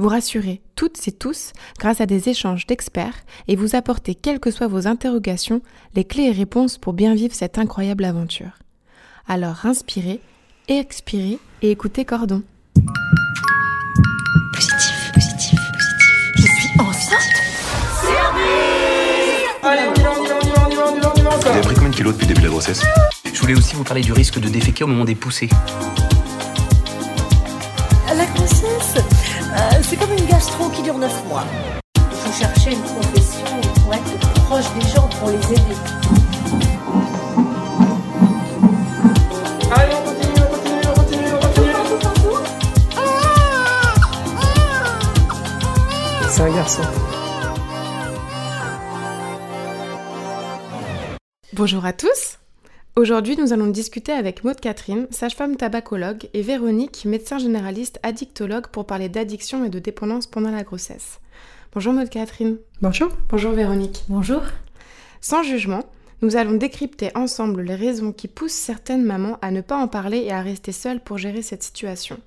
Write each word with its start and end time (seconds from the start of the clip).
Vous 0.00 0.08
rassurer 0.08 0.62
toutes 0.76 1.06
et 1.06 1.12
tous 1.12 1.52
grâce 1.78 2.00
à 2.00 2.06
des 2.06 2.30
échanges 2.30 2.66
d'experts 2.66 3.20
et 3.48 3.56
vous 3.56 3.76
apporter, 3.76 4.14
quelles 4.14 4.40
que 4.40 4.50
soient 4.50 4.66
vos 4.66 4.86
interrogations, 4.86 5.60
les 5.94 6.04
clés 6.04 6.24
et 6.24 6.32
réponses 6.32 6.78
pour 6.78 6.94
bien 6.94 7.14
vivre 7.14 7.34
cette 7.34 7.58
incroyable 7.58 8.04
aventure. 8.04 8.58
Alors 9.28 9.66
inspirez, 9.66 10.20
expirez 10.68 11.38
et 11.60 11.70
écoutez 11.70 12.06
Cordon. 12.06 12.42
Positif, 14.54 15.12
positif, 15.12 15.60
positif. 15.72 16.20
Je 16.36 16.42
suis 16.42 16.80
enceinte 16.80 17.20
Allez, 19.62 19.82
on 19.86 19.94
y 19.94 20.02
va, 20.02 20.12
on 20.18 20.24
y 20.24 20.28
va, 20.28 20.38
on 20.40 20.46
y 20.46 20.48
va, 20.48 20.56
on 20.66 20.70
y 20.70 20.74
va, 20.76 20.86
on 20.86 20.96
y 20.96 21.00
va, 21.00 21.12
on 21.14 21.16
y 21.16 21.22
va 21.22 21.30
Vous 21.36 21.48
avez 21.48 21.60
pris 21.60 21.74
combien 21.74 21.90
de 21.90 21.94
kilos 21.94 22.14
depuis 22.14 22.26
le 22.26 22.34
début 22.34 22.40
de 22.40 22.46
la 22.46 22.52
grossesse? 22.52 22.82
Je 23.32 23.40
voulais 23.40 23.54
aussi 23.54 23.74
vous 23.74 23.84
parler 23.84 24.00
du 24.00 24.14
risque 24.14 24.40
de 24.40 24.48
déféquer 24.48 24.84
au 24.84 24.86
moment 24.86 25.04
des 25.04 25.14
poussées. 25.14 25.50
C'est 29.90 29.96
comme 29.96 30.12
une 30.12 30.26
gastro 30.26 30.68
qui 30.70 30.82
dure 30.82 30.96
9 30.96 31.26
mois. 31.26 31.44
Il 31.96 32.16
faut 32.16 32.32
chercher 32.32 32.74
une 32.74 32.82
profession 32.82 33.60
pour 33.82 33.92
être 33.92 34.18
proche 34.44 34.72
des 34.74 34.88
gens, 34.88 35.08
pour 35.18 35.30
les 35.30 35.52
aider. 35.52 35.74
Allez, 39.72 39.94
on 39.96 40.02
continue, 40.04 40.42
on 40.44 40.48
continue, 40.54 40.86
on 40.86 40.94
continue, 40.94 41.30
on 41.34 41.40
continue 41.40 41.74
C'est 46.28 46.42
un 46.42 46.54
garçon. 46.54 46.82
Bonjour 51.52 51.84
à 51.84 51.92
tous 51.92 52.39
Aujourd'hui, 53.00 53.38
nous 53.38 53.54
allons 53.54 53.68
discuter 53.68 54.12
avec 54.12 54.44
Maud 54.44 54.60
Catherine, 54.60 55.06
sage-femme 55.10 55.56
tabacologue, 55.56 56.28
et 56.34 56.42
Véronique, 56.42 57.06
médecin 57.06 57.38
généraliste 57.38 57.98
addictologue, 58.02 58.66
pour 58.66 58.84
parler 58.84 59.08
d'addiction 59.08 59.64
et 59.64 59.70
de 59.70 59.78
dépendance 59.78 60.26
pendant 60.26 60.50
la 60.50 60.64
grossesse. 60.64 61.18
Bonjour 61.72 61.94
Maud 61.94 62.10
Catherine. 62.10 62.58
Bonjour. 62.82 63.08
Bonjour 63.30 63.52
Véronique. 63.52 64.04
Bonjour. 64.10 64.42
Sans 65.22 65.42
jugement, 65.42 65.86
nous 66.20 66.36
allons 66.36 66.52
décrypter 66.52 67.10
ensemble 67.14 67.62
les 67.62 67.74
raisons 67.74 68.12
qui 68.12 68.28
poussent 68.28 68.52
certaines 68.52 69.06
mamans 69.06 69.38
à 69.40 69.50
ne 69.50 69.62
pas 69.62 69.78
en 69.78 69.88
parler 69.88 70.18
et 70.18 70.32
à 70.32 70.42
rester 70.42 70.70
seules 70.70 71.00
pour 71.00 71.16
gérer 71.16 71.40
cette 71.40 71.62
situation. 71.62 72.20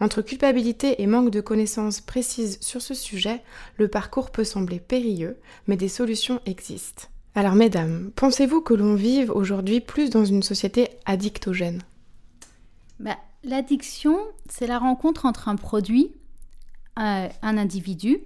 Entre 0.00 0.22
culpabilité 0.22 1.02
et 1.02 1.06
manque 1.06 1.28
de 1.28 1.42
connaissances 1.42 2.00
précises 2.00 2.56
sur 2.62 2.80
ce 2.80 2.94
sujet, 2.94 3.42
le 3.76 3.88
parcours 3.88 4.30
peut 4.30 4.44
sembler 4.44 4.80
périlleux, 4.80 5.36
mais 5.66 5.76
des 5.76 5.88
solutions 5.88 6.40
existent. 6.46 7.11
Alors 7.34 7.54
mesdames, 7.54 8.10
pensez-vous 8.14 8.60
que 8.60 8.74
l'on 8.74 8.94
vive 8.94 9.30
aujourd'hui 9.30 9.80
plus 9.80 10.10
dans 10.10 10.24
une 10.24 10.42
société 10.42 10.90
addictogène? 11.06 11.82
Bah, 13.00 13.16
L'addiction, 13.44 14.16
c'est 14.48 14.66
la 14.66 14.78
rencontre 14.78 15.26
entre 15.26 15.48
un 15.48 15.56
produit, 15.56 16.12
euh, 16.98 17.28
un 17.42 17.58
individu 17.58 18.20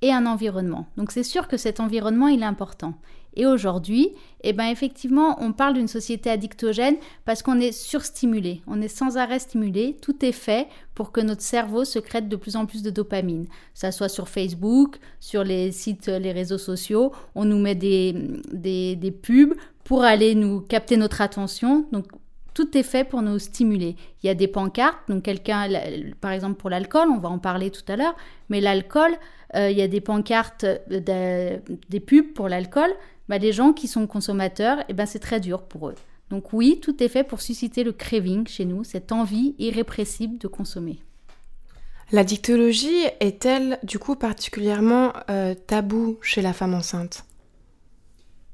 et 0.00 0.12
un 0.12 0.24
environnement. 0.24 0.86
Donc 0.96 1.10
c'est 1.10 1.22
sûr 1.22 1.48
que 1.48 1.56
cet 1.56 1.80
environnement, 1.80 2.28
il 2.28 2.42
est 2.42 2.46
important. 2.46 2.94
Et 3.34 3.46
aujourd'hui, 3.46 4.10
eh 4.42 4.52
ben, 4.52 4.66
effectivement, 4.66 5.36
on 5.42 5.52
parle 5.52 5.74
d'une 5.74 5.88
société 5.88 6.30
addictogène 6.30 6.96
parce 7.24 7.42
qu'on 7.42 7.58
est 7.58 7.72
surstimulé, 7.72 8.62
on 8.66 8.80
est 8.80 8.88
sans 8.88 9.16
arrêt 9.16 9.38
stimulé, 9.38 9.96
tout 10.00 10.24
est 10.24 10.32
fait 10.32 10.68
pour 10.94 11.10
que 11.10 11.20
notre 11.20 11.42
cerveau 11.42 11.84
secrète 11.84 12.28
de 12.28 12.36
plus 12.36 12.56
en 12.56 12.66
plus 12.66 12.82
de 12.82 12.90
dopamine. 12.90 13.46
Ça 13.74 13.90
soit 13.90 14.08
sur 14.08 14.28
Facebook, 14.28 14.98
sur 15.18 15.42
les 15.42 15.72
sites, 15.72 16.06
les 16.06 16.32
réseaux 16.32 16.58
sociaux, 16.58 17.12
on 17.34 17.44
nous 17.44 17.58
met 17.58 17.74
des, 17.74 19.14
pubs 19.22 19.54
pour 19.82 20.04
aller 20.04 20.34
nous 20.34 20.60
capter 20.60 20.96
notre 20.96 21.20
attention. 21.20 21.86
Tout 22.54 22.78
est 22.78 22.82
fait 22.84 23.04
pour 23.04 23.20
nous 23.20 23.38
stimuler. 23.38 23.96
Il 24.22 24.26
y 24.26 24.30
a 24.30 24.34
des 24.34 24.48
pancartes, 24.48 25.08
donc 25.08 25.24
quelqu'un, 25.24 25.68
par 26.20 26.30
exemple 26.30 26.54
pour 26.54 26.70
l'alcool, 26.70 27.08
on 27.10 27.18
va 27.18 27.28
en 27.28 27.38
parler 27.38 27.70
tout 27.70 27.84
à 27.88 27.96
l'heure, 27.96 28.16
mais 28.48 28.60
l'alcool, 28.60 29.12
euh, 29.56 29.70
il 29.70 29.76
y 29.76 29.82
a 29.82 29.88
des 29.88 30.00
pancartes, 30.00 30.64
de- 30.88 31.60
des 31.88 32.00
pubs 32.00 32.32
pour 32.32 32.48
l'alcool. 32.48 32.90
Bah, 33.28 33.38
les 33.38 33.52
gens 33.52 33.72
qui 33.72 33.88
sont 33.88 34.06
consommateurs, 34.06 34.78
eh 34.88 34.92
ben, 34.92 35.06
c'est 35.06 35.18
très 35.18 35.40
dur 35.40 35.62
pour 35.62 35.88
eux. 35.88 35.94
Donc 36.30 36.52
oui, 36.52 36.78
tout 36.80 37.02
est 37.02 37.08
fait 37.08 37.24
pour 37.24 37.40
susciter 37.40 37.84
le 37.84 37.92
craving 37.92 38.46
chez 38.46 38.64
nous, 38.64 38.84
cette 38.84 39.12
envie 39.12 39.54
irrépressible 39.58 40.38
de 40.38 40.48
consommer. 40.48 40.98
L'addictologie 42.12 43.04
est-elle 43.20 43.78
du 43.82 43.98
coup 43.98 44.14
particulièrement 44.14 45.12
euh, 45.30 45.54
tabou 45.54 46.18
chez 46.20 46.42
la 46.42 46.52
femme 46.52 46.74
enceinte? 46.74 47.24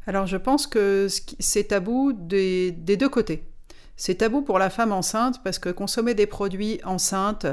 Alors 0.06 0.27
je 0.27 0.37
pense 0.37 0.66
que 0.66 1.09
c'est 1.39 1.65
tabou 1.65 2.12
des, 2.12 2.71
des 2.71 2.97
deux 2.97 3.09
côtés. 3.09 3.44
C'est 4.00 4.15
tabou 4.15 4.41
pour 4.41 4.59
la 4.59 4.71
femme 4.71 4.93
enceinte 4.93 5.43
parce 5.44 5.59
que 5.59 5.69
consommer 5.69 6.15
des 6.15 6.25
produits 6.25 6.81
enceintes, 6.84 7.44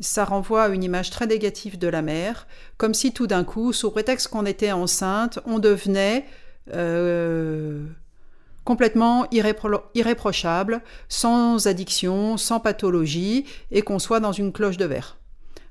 ça 0.00 0.24
renvoie 0.24 0.64
à 0.64 0.68
une 0.70 0.82
image 0.82 1.10
très 1.10 1.28
négative 1.28 1.78
de 1.78 1.86
la 1.86 2.02
mère, 2.02 2.48
comme 2.78 2.94
si 2.94 3.12
tout 3.12 3.28
d'un 3.28 3.44
coup, 3.44 3.72
sous 3.72 3.92
prétexte 3.92 4.26
qu'on 4.26 4.44
était 4.44 4.72
enceinte, 4.72 5.38
on 5.46 5.60
devenait 5.60 6.24
euh, 6.72 7.86
complètement 8.64 9.26
irrépro- 9.26 9.82
irréprochable, 9.94 10.82
sans 11.08 11.68
addiction, 11.68 12.38
sans 12.38 12.58
pathologie, 12.58 13.44
et 13.70 13.82
qu'on 13.82 14.00
soit 14.00 14.18
dans 14.18 14.32
une 14.32 14.52
cloche 14.52 14.78
de 14.78 14.86
verre. 14.86 15.18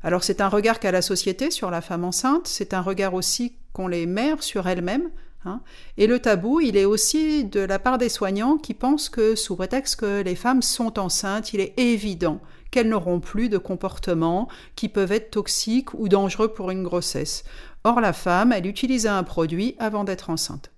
Alors 0.04 0.24
c'est 0.24 0.40
un 0.40 0.48
regard 0.48 0.80
qu'a 0.80 0.94
la 0.94 1.02
société 1.02 1.52
sur 1.52 1.70
la 1.70 1.82
femme 1.82 2.06
enceinte, 2.06 2.48
c'est 2.48 2.74
un 2.74 2.82
regard 2.82 3.14
aussi 3.14 3.58
qu'ont 3.74 3.90
les 3.90 4.06
mères 4.06 4.42
sur 4.42 4.70
elles-mêmes. 4.70 5.10
Hein. 5.46 5.62
Et 5.98 6.08
le 6.08 6.20
tabou, 6.20 6.60
il 6.60 6.78
est 6.78 6.86
aussi 6.86 7.46
de 7.46 7.60
la 7.60 7.80
part 7.80 7.98
des 7.98 8.10
soignants 8.10 8.58
qui 8.58 8.74
pensent 8.74 9.10
que 9.10 9.36
sous 9.36 9.56
prétexte 9.56 9.98
que 9.98 10.22
les 10.22 10.36
femmes 10.36 10.62
sont 10.62 11.00
enceintes, 11.00 11.54
il 11.54 11.60
est 11.60 11.80
évident 11.80 12.42
qu'elles 12.72 12.90
n'auront 12.90 13.20
plus 13.20 13.50
de 13.50 13.58
comportements 13.58 14.48
qui 14.76 14.90
peuvent 14.90 15.12
être 15.12 15.32
toxiques 15.32 15.94
ou 15.94 16.10
dangereux 16.10 16.54
pour 16.54 16.72
une 16.72 16.84
grossesse. 16.84 17.44
Or 17.84 18.02
la 18.02 18.14
femme, 18.14 18.52
elle 18.52 18.66
utilise 18.66 19.06
un 19.06 19.24
produit 19.24 19.76
avant 19.78 20.04
d'être 20.04 20.30
enceinte. 20.30 20.72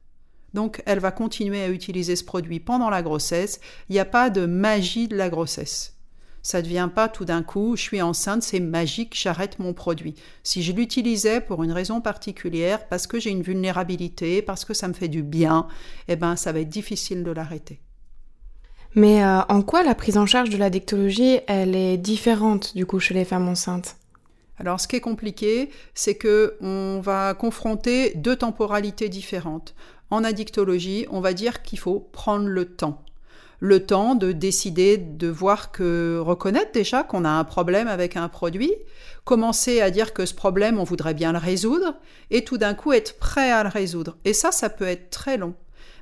Donc 0.54 0.82
elle 0.86 1.00
va 1.00 1.12
continuer 1.12 1.62
à 1.62 1.70
utiliser 1.70 2.16
ce 2.16 2.24
produit 2.24 2.60
pendant 2.60 2.90
la 2.90 3.02
grossesse. 3.02 3.60
Il 3.90 3.94
n'y 3.94 4.00
a 4.00 4.06
pas 4.06 4.30
de 4.30 4.46
magie 4.46 5.08
de 5.08 5.16
la 5.16 5.30
grossesse. 5.30 5.95
Ça 6.46 6.60
ne 6.60 6.66
devient 6.66 6.90
pas 6.94 7.10
tout 7.10 7.26
d'un 7.26 7.42
coup, 7.42 7.76
je 7.76 7.82
suis 7.82 8.04
enceinte, 8.04 8.44
c'est 8.44 8.60
magique, 8.60 9.18
j'arrête 9.20 9.58
mon 9.58 9.74
produit. 9.74 10.14
Si 10.44 10.62
je 10.62 10.74
l'utilisais 10.74 11.42
pour 11.42 11.64
une 11.64 11.72
raison 11.72 12.02
particulière, 12.02 12.88
parce 12.88 13.08
que 13.08 13.20
j'ai 13.20 13.32
une 13.32 13.42
vulnérabilité, 13.42 14.44
parce 14.44 14.64
que 14.64 14.76
ça 14.76 14.88
me 14.88 14.94
fait 14.94 15.08
du 15.08 15.24
bien, 15.24 15.68
eh 16.08 16.16
ben 16.16 16.36
ça 16.36 16.52
va 16.52 16.60
être 16.60 16.70
difficile 16.70 17.24
de 17.24 17.32
l'arrêter. 17.32 17.82
Mais 18.94 19.24
euh, 19.24 19.42
en 19.50 19.64
quoi 19.64 19.82
la 19.82 19.96
prise 19.96 20.20
en 20.20 20.28
charge 20.28 20.52
de 20.52 20.58
l'addictologie, 20.58 21.40
elle 21.48 21.76
est 21.76 21.98
différente 21.98 22.76
du 22.78 22.86
coup 22.86 23.00
chez 23.00 23.16
les 23.16 23.26
femmes 23.26 23.48
enceintes? 23.48 23.98
Alors, 24.60 24.80
ce 24.80 24.88
qui 24.88 24.98
est 24.98 25.02
compliqué, 25.02 25.72
c'est 25.96 26.14
que 26.14 26.58
on 26.62 27.02
va 27.02 27.34
confronter 27.34 28.14
deux 28.14 28.36
temporalités 28.36 29.10
différentes. 29.10 29.74
En 30.12 30.24
addictologie, 30.24 31.08
on 31.10 31.22
va 31.22 31.34
dire 31.34 31.64
qu'il 31.64 31.80
faut 31.80 32.08
prendre 32.12 32.46
le 32.46 32.66
temps. 32.66 33.02
Le 33.68 33.84
temps 33.84 34.14
de 34.14 34.32
décider, 34.32 35.00
de 35.00 35.28
voir 35.28 35.72
que, 35.72 36.20
reconnaître 36.24 36.72
déjà 36.72 37.02
qu'on 37.02 37.26
a 37.26 37.32
un 37.32 37.44
problème 37.44 37.88
avec 37.88 38.16
un 38.16 38.30
produit, 38.30 38.72
commencer 39.24 39.82
à 39.82 39.90
dire 39.90 40.14
que 40.14 40.28
ce 40.28 40.36
problème, 40.36 40.78
on 40.78 40.84
voudrait 40.84 41.16
bien 41.16 41.32
le 41.32 41.40
résoudre, 41.40 41.96
et 42.30 42.44
tout 42.44 42.60
d'un 42.60 42.76
coup 42.76 42.94
être 42.94 43.18
prêt 43.18 43.52
à 43.52 43.64
le 43.64 43.70
résoudre. 43.70 44.18
Et 44.24 44.34
ça, 44.34 44.52
ça 44.52 44.70
peut 44.70 44.86
être 44.86 45.10
très 45.10 45.38
long. 45.38 45.56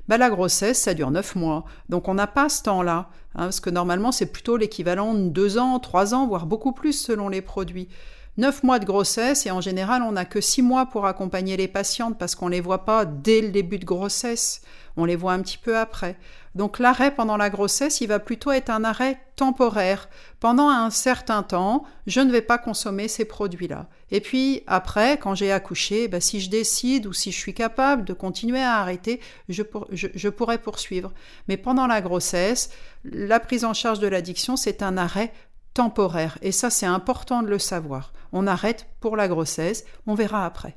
Ben, 0.08 0.18
la 0.18 0.28
grossesse, 0.28 0.78
ça 0.78 0.92
dure 0.92 1.10
9 1.10 1.36
mois. 1.36 1.64
Donc 1.88 2.06
on 2.08 2.12
n'a 2.12 2.26
pas 2.26 2.50
ce 2.50 2.62
temps-là. 2.64 3.08
hein, 3.34 3.44
parce 3.44 3.60
que 3.60 3.70
normalement, 3.70 4.12
c'est 4.12 4.30
plutôt 4.30 4.58
l'équivalent 4.58 5.14
de 5.14 5.30
2 5.30 5.56
ans, 5.56 5.78
3 5.78 6.12
ans, 6.12 6.26
voire 6.26 6.44
beaucoup 6.44 6.72
plus 6.72 6.92
selon 6.92 7.30
les 7.30 7.40
produits. 7.40 7.88
9 8.36 8.64
mois 8.64 8.80
de 8.80 8.84
grossesse 8.84 9.46
et 9.46 9.52
en 9.52 9.60
général, 9.60 10.02
on 10.02 10.12
n'a 10.12 10.24
que 10.24 10.40
6 10.40 10.62
mois 10.62 10.86
pour 10.86 11.06
accompagner 11.06 11.56
les 11.56 11.68
patientes 11.68 12.18
parce 12.18 12.34
qu'on 12.34 12.46
ne 12.46 12.52
les 12.52 12.60
voit 12.60 12.84
pas 12.84 13.04
dès 13.04 13.40
le 13.40 13.50
début 13.50 13.78
de 13.78 13.84
grossesse. 13.84 14.62
On 14.96 15.04
les 15.04 15.16
voit 15.16 15.32
un 15.32 15.40
petit 15.40 15.58
peu 15.58 15.76
après. 15.76 16.16
Donc 16.54 16.78
l'arrêt 16.78 17.14
pendant 17.14 17.36
la 17.36 17.50
grossesse, 17.50 18.00
il 18.00 18.06
va 18.08 18.18
plutôt 18.18 18.52
être 18.52 18.70
un 18.70 18.84
arrêt 18.84 19.18
temporaire. 19.36 20.08
Pendant 20.38 20.68
un 20.68 20.90
certain 20.90 21.42
temps, 21.42 21.84
je 22.06 22.20
ne 22.20 22.30
vais 22.30 22.42
pas 22.42 22.58
consommer 22.58 23.08
ces 23.08 23.24
produits-là. 23.24 23.88
Et 24.10 24.20
puis 24.20 24.62
après, 24.66 25.16
quand 25.18 25.34
j'ai 25.34 25.50
accouché, 25.50 26.06
ben, 26.06 26.20
si 26.20 26.40
je 26.40 26.50
décide 26.50 27.06
ou 27.06 27.12
si 27.12 27.32
je 27.32 27.38
suis 27.38 27.54
capable 27.54 28.04
de 28.04 28.12
continuer 28.12 28.62
à 28.62 28.78
arrêter, 28.78 29.20
je, 29.48 29.62
je 29.92 30.28
pourrais 30.28 30.58
poursuivre. 30.58 31.12
Mais 31.48 31.56
pendant 31.56 31.88
la 31.88 32.00
grossesse, 32.00 32.70
la 33.04 33.40
prise 33.40 33.64
en 33.64 33.74
charge 33.74 33.98
de 33.98 34.06
l'addiction, 34.08 34.56
c'est 34.56 34.82
un 34.82 34.96
arrêt 34.96 35.32
temporaire. 35.74 36.38
Et 36.40 36.52
ça, 36.52 36.70
c'est 36.70 36.86
important 36.86 37.42
de 37.42 37.48
le 37.48 37.58
savoir. 37.58 38.12
On 38.32 38.46
arrête 38.46 38.86
pour 39.00 39.16
la 39.16 39.28
grossesse, 39.28 39.84
on 40.06 40.14
verra 40.14 40.46
après. 40.46 40.76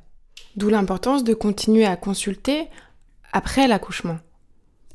D'où 0.56 0.70
l'importance 0.70 1.24
de 1.24 1.34
continuer 1.34 1.86
à 1.86 1.96
consulter 1.96 2.68
après 3.32 3.68
l'accouchement. 3.68 4.18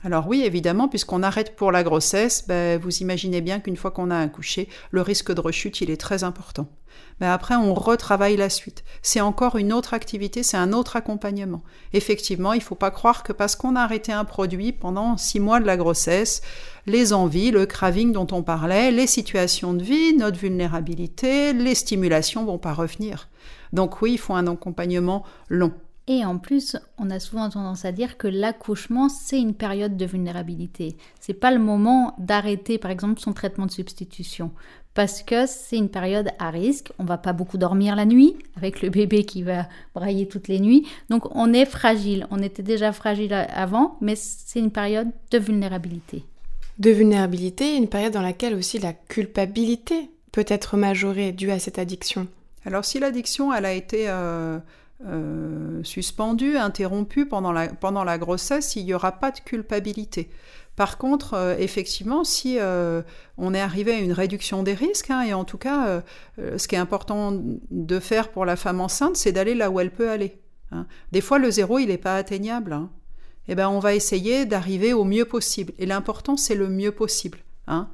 Alors 0.05 0.27
oui, 0.27 0.43
évidemment, 0.43 0.89
puisqu'on 0.89 1.23
arrête 1.23 1.55
pour 1.55 1.71
la 1.71 1.85
grossesse, 1.85 2.47
ben, 2.49 2.81
vous 2.81 2.99
imaginez 2.99 3.41
bien 3.41 3.61
qu'une 3.61 3.77
fois 3.77 3.93
qu'on 3.93 4.11
a 4.11 4.19
accouché, 4.19 4.69
le 4.91 5.01
risque 5.01 5.33
de 5.33 5.41
rechute, 5.41 5.81
il 5.81 5.91
est 5.91 6.01
très 6.01 6.25
important. 6.25 6.67
Mais 7.21 7.27
après, 7.27 7.55
on 7.55 7.75
retravaille 7.75 8.37
la 8.37 8.51
suite. 8.51 8.83
C'est 9.01 9.21
encore 9.21 9.57
une 9.57 9.73
autre 9.73 9.95
activité, 9.95 10.43
c'est 10.43 10.57
un 10.57 10.73
autre 10.73 10.97
accompagnement. 10.97 11.63
Effectivement, 11.93 12.53
il 12.53 12.59
ne 12.59 12.65
faut 12.65 12.75
pas 12.75 12.91
croire 12.91 13.23
que 13.23 13.33
parce 13.33 13.55
qu'on 13.55 13.77
a 13.77 13.83
arrêté 13.83 14.13
un 14.13 14.25
produit 14.25 14.73
pendant 14.73 15.17
six 15.17 15.39
mois 15.39 15.61
de 15.61 15.67
la 15.67 15.77
grossesse, 15.77 16.43
les 16.87 17.13
envies, 17.13 17.51
le 17.53 17.67
craving 17.67 18.13
dont 18.13 18.27
on 18.33 18.43
parlait, 18.43 18.91
les 18.91 19.07
situations 19.07 19.73
de 19.73 19.85
vie, 19.85 20.17
notre 20.17 20.39
vulnérabilité, 20.39 21.53
les 21.53 21.75
stimulations 21.75 22.45
vont 22.45 22.59
pas 22.59 22.73
revenir. 22.75 23.29
Donc 23.73 24.03
oui, 24.03 24.15
il 24.15 24.19
faut 24.19 24.35
un 24.35 24.47
accompagnement 24.47 25.25
long. 25.49 25.73
Et 26.09 26.25
en 26.25 26.39
plus, 26.39 26.77
on 26.99 27.11
a 27.11 27.21
souvent 27.21 27.49
tendance 27.49 27.85
à 27.85 27.93
dire 27.93 28.19
que 28.19 28.27
l'accouchement, 28.27 29.09
c'est 29.09 29.39
une 29.39 29.55
période 29.55 29.97
de 29.97 30.05
vulnérabilité. 30.05 30.97
C'est 31.21 31.33
pas 31.33 31.53
le 31.53 31.61
moment 31.61 32.17
d'arrêter, 32.19 32.79
par 32.79 32.91
exemple, 32.91 33.21
son 33.21 33.33
traitement 33.33 33.67
de 33.67 33.71
substitution. 33.71 34.51
Parce 34.95 35.23
que 35.23 35.47
c'est 35.47 35.77
une 35.77 35.89
période 35.89 36.31
à 36.41 36.51
risque. 36.51 36.93
On 36.99 37.05
va 37.05 37.19
pas 37.19 37.33
beaucoup 37.33 37.57
dormir 37.57 37.95
la 37.95 38.05
nuit, 38.05 38.35
avec 38.57 38.83
le 38.83 38.91
bébé 38.91 39.25
qui 39.25 39.43
va 39.43 39.69
brailler 39.95 40.27
toutes 40.27 40.49
les 40.49 40.59
nuits. 40.59 40.87
Donc, 41.09 41.35
on 41.37 41.53
est 41.53 41.65
fragile. 41.65 42.27
On 42.31 42.43
était 42.43 42.65
déjà 42.65 42.93
fragile 42.93 43.33
avant, 43.33 43.97
mais 44.01 44.17
c'est 44.17 44.59
une 44.59 44.73
période 44.73 45.09
de 45.31 45.39
vulnérabilité. 45.39 46.25
De 46.79 46.91
vulnérabilité, 46.91 47.77
une 47.77 47.89
période 47.89 48.13
dans 48.13 48.23
laquelle 48.23 48.55
aussi 48.55 48.81
la 48.81 48.93
culpabilité 48.93 50.11
peut 50.33 50.45
être 50.49 50.77
majorée 50.77 51.31
due 51.31 51.53
à 51.53 51.61
cette 51.61 51.79
addiction. 51.79 52.27
Alors, 52.65 52.85
si 52.85 52.99
l'addiction, 52.99 53.55
elle 53.55 53.67
a 53.67 53.73
été. 53.73 54.09
Euh, 54.09 54.59
euh, 55.07 55.83
suspendu, 55.83 56.57
interrompu 56.57 57.27
pendant 57.27 57.53
la, 57.53 57.69
pendant 57.69 58.05
la 58.05 58.19
grossesse, 58.19 58.77
il 58.77 58.85
n'y 58.85 58.95
aura 58.95 59.13
pas 59.13 59.31
de 59.31 59.41
culpabilité. 59.41 60.31
Par 60.77 60.97
contre, 60.97 61.35
euh, 61.35 61.57
effectivement, 61.59 62.25
si 62.25 62.59
euh, 62.59 63.03
on 63.37 63.53
est 63.53 63.61
arrivé 63.61 63.93
à 63.95 63.99
une 63.99 64.13
réduction 64.13 64.63
des 64.63 64.75
risques, 64.75 65.11
hein, 65.11 65.23
et 65.23 65.35
en 65.35 65.45
tout 65.45 65.59
cas, 65.59 66.03
ce 66.39 66.69
qui 66.69 66.77
est 66.77 66.79
important 66.79 67.33
de 67.71 67.99
faire 67.99 68.31
pour 68.31 68.45
la 68.45 68.57
femme 68.57 68.81
enceinte, 68.81 69.17
c'est 69.17 69.33
d'aller 69.33 69.55
là 69.55 69.71
où 69.71 69.81
elle 69.81 69.91
peut 69.91 70.11
aller. 70.11 70.41
Hein. 70.71 70.87
Des 71.11 71.21
fois, 71.21 71.39
le 71.39 71.51
zéro, 71.51 71.79
il 71.79 71.89
n'est 71.89 71.99
pas 71.99 72.17
atteignable. 72.17 72.73
Hein. 72.73 72.91
Eh 73.49 73.55
ben, 73.55 73.69
on 73.69 73.81
va 73.81 73.95
essayer 73.95 74.47
d'arriver 74.47 74.93
au 74.93 75.05
mieux 75.05 75.25
possible. 75.25 75.73
Et 75.79 75.87
l'important, 75.87 76.37
c'est 76.37 76.55
le 76.55 76.69
mieux 76.69 76.93
possible. 76.93 77.39
Hein 77.67 77.89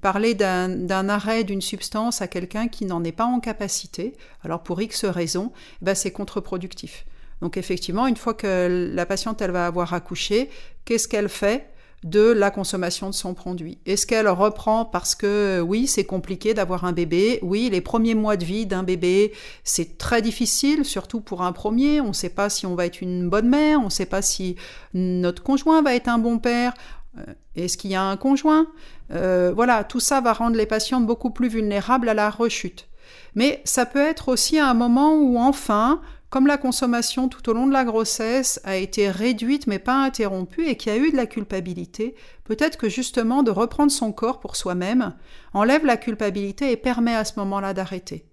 parler 0.00 0.34
d'un 0.34 1.08
arrêt 1.08 1.44
d'une 1.44 1.60
substance 1.60 2.22
à 2.22 2.28
quelqu'un 2.28 2.68
qui 2.68 2.86
n'en 2.86 3.04
est 3.04 3.12
pas 3.12 3.24
en 3.24 3.40
capacité, 3.40 4.14
alors 4.42 4.62
pour 4.62 4.80
X 4.82 5.04
raisons, 5.04 5.52
eh 5.80 5.84
ben 5.84 5.94
c'est 5.94 6.10
contre-productif. 6.10 7.06
Donc 7.40 7.56
effectivement, 7.56 8.06
une 8.06 8.16
fois 8.16 8.34
que 8.34 8.90
la 8.92 9.06
patiente 9.06 9.40
elle 9.42 9.52
va 9.52 9.66
avoir 9.66 9.94
accouché, 9.94 10.50
qu'est-ce 10.84 11.06
qu'elle 11.06 11.28
fait 11.28 11.70
de 12.02 12.20
la 12.20 12.50
consommation 12.50 13.08
de 13.08 13.14
son 13.14 13.34
produit? 13.34 13.78
Est-ce 13.86 14.06
qu'elle 14.06 14.28
reprend 14.28 14.84
parce 14.84 15.14
que 15.14 15.60
oui, 15.60 15.86
c'est 15.86 16.04
compliqué 16.04 16.54
d'avoir 16.54 16.84
un 16.84 16.92
bébé? 16.92 17.38
Oui, 17.42 17.68
les 17.70 17.80
premiers 17.80 18.14
mois 18.14 18.36
de 18.36 18.44
vie 18.44 18.66
d'un 18.66 18.82
bébé, 18.82 19.32
c'est 19.64 19.98
très 19.98 20.22
difficile, 20.22 20.84
surtout 20.84 21.20
pour 21.20 21.42
un 21.42 21.52
premier. 21.52 22.00
On 22.00 22.08
ne 22.08 22.12
sait 22.12 22.28
pas 22.28 22.48
si 22.48 22.66
on 22.66 22.74
va 22.74 22.86
être 22.86 23.00
une 23.00 23.28
bonne 23.28 23.48
mère, 23.48 23.80
on 23.80 23.86
ne 23.86 23.90
sait 23.90 24.06
pas 24.06 24.22
si 24.22 24.56
notre 24.94 25.42
conjoint 25.42 25.82
va 25.82 25.94
être 25.94 26.08
un 26.08 26.18
bon 26.18 26.38
père. 26.38 26.74
Euh, 27.18 27.34
est-ce 27.54 27.76
qu'il 27.76 27.90
y 27.90 27.94
a 27.94 28.02
un 28.02 28.16
conjoint 28.16 28.66
euh, 29.12 29.52
Voilà, 29.54 29.84
tout 29.84 30.00
ça 30.00 30.20
va 30.20 30.32
rendre 30.32 30.56
les 30.56 30.66
patientes 30.66 31.06
beaucoup 31.06 31.30
plus 31.30 31.48
vulnérables 31.48 32.08
à 32.08 32.14
la 32.14 32.30
rechute. 32.30 32.88
Mais 33.34 33.60
ça 33.64 33.86
peut 33.86 34.00
être 34.00 34.28
aussi 34.28 34.58
un 34.58 34.74
moment 34.74 35.14
où 35.14 35.38
enfin, 35.38 36.00
comme 36.30 36.46
la 36.46 36.58
consommation 36.58 37.28
tout 37.28 37.48
au 37.48 37.52
long 37.52 37.66
de 37.66 37.72
la 37.72 37.84
grossesse 37.84 38.60
a 38.64 38.76
été 38.76 39.10
réduite 39.10 39.66
mais 39.66 39.78
pas 39.78 40.02
interrompue 40.02 40.66
et 40.66 40.76
qu'il 40.76 40.92
y 40.92 40.96
a 40.96 40.98
eu 40.98 41.10
de 41.10 41.16
la 41.16 41.26
culpabilité, 41.26 42.14
peut-être 42.44 42.76
que 42.76 42.88
justement 42.88 43.42
de 43.42 43.50
reprendre 43.50 43.92
son 43.92 44.12
corps 44.12 44.40
pour 44.40 44.56
soi-même 44.56 45.14
enlève 45.54 45.86
la 45.86 45.96
culpabilité 45.96 46.72
et 46.72 46.76
permet 46.76 47.14
à 47.14 47.24
ce 47.24 47.38
moment-là 47.38 47.74
d'arrêter. 47.74 48.26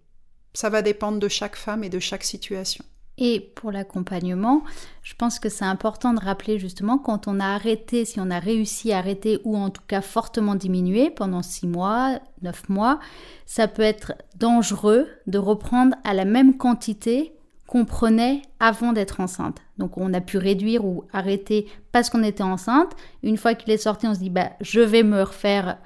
Ça 0.53 0.69
va 0.69 0.81
dépendre 0.81 1.19
de 1.19 1.27
chaque 1.27 1.55
femme 1.55 1.83
et 1.83 1.89
de 1.89 1.99
chaque 1.99 2.23
situation. 2.23 2.83
Et 3.19 3.51
pour 3.55 3.71
l'accompagnement, 3.71 4.63
je 5.03 5.13
pense 5.13 5.37
que 5.37 5.49
c'est 5.49 5.65
important 5.65 6.13
de 6.13 6.19
rappeler 6.19 6.57
justement 6.57 6.97
quand 6.97 7.27
on 7.27 7.39
a 7.39 7.45
arrêté, 7.45 8.05
si 8.05 8.19
on 8.19 8.31
a 8.31 8.39
réussi 8.39 8.91
à 8.91 8.97
arrêter 8.97 9.39
ou 9.43 9.55
en 9.55 9.69
tout 9.69 9.83
cas 9.87 10.01
fortement 10.01 10.55
diminué 10.55 11.11
pendant 11.11 11.43
6 11.43 11.67
mois, 11.67 12.19
9 12.41 12.69
mois, 12.69 12.99
ça 13.45 13.67
peut 13.67 13.83
être 13.83 14.13
dangereux 14.35 15.07
de 15.27 15.37
reprendre 15.37 15.95
à 16.03 16.15
la 16.15 16.25
même 16.25 16.57
quantité 16.57 17.33
qu'on 17.67 17.85
prenait 17.85 18.41
avant 18.59 18.93
d'être 18.93 19.19
enceinte. 19.19 19.59
Donc 19.77 19.97
on 19.97 20.13
a 20.13 20.21
pu 20.21 20.37
réduire 20.37 20.83
ou 20.83 21.05
arrêter 21.13 21.67
parce 21.91 22.09
qu'on 22.09 22.23
était 22.23 22.43
enceinte. 22.43 22.93
Une 23.21 23.37
fois 23.37 23.53
qu'il 23.53 23.71
est 23.71 23.77
sorti, 23.77 24.07
on 24.07 24.15
se 24.15 24.19
dit 24.19 24.31
bah, 24.31 24.53
je 24.59 24.79
vais 24.79 25.03
me 25.03 25.21
refaire 25.21 25.77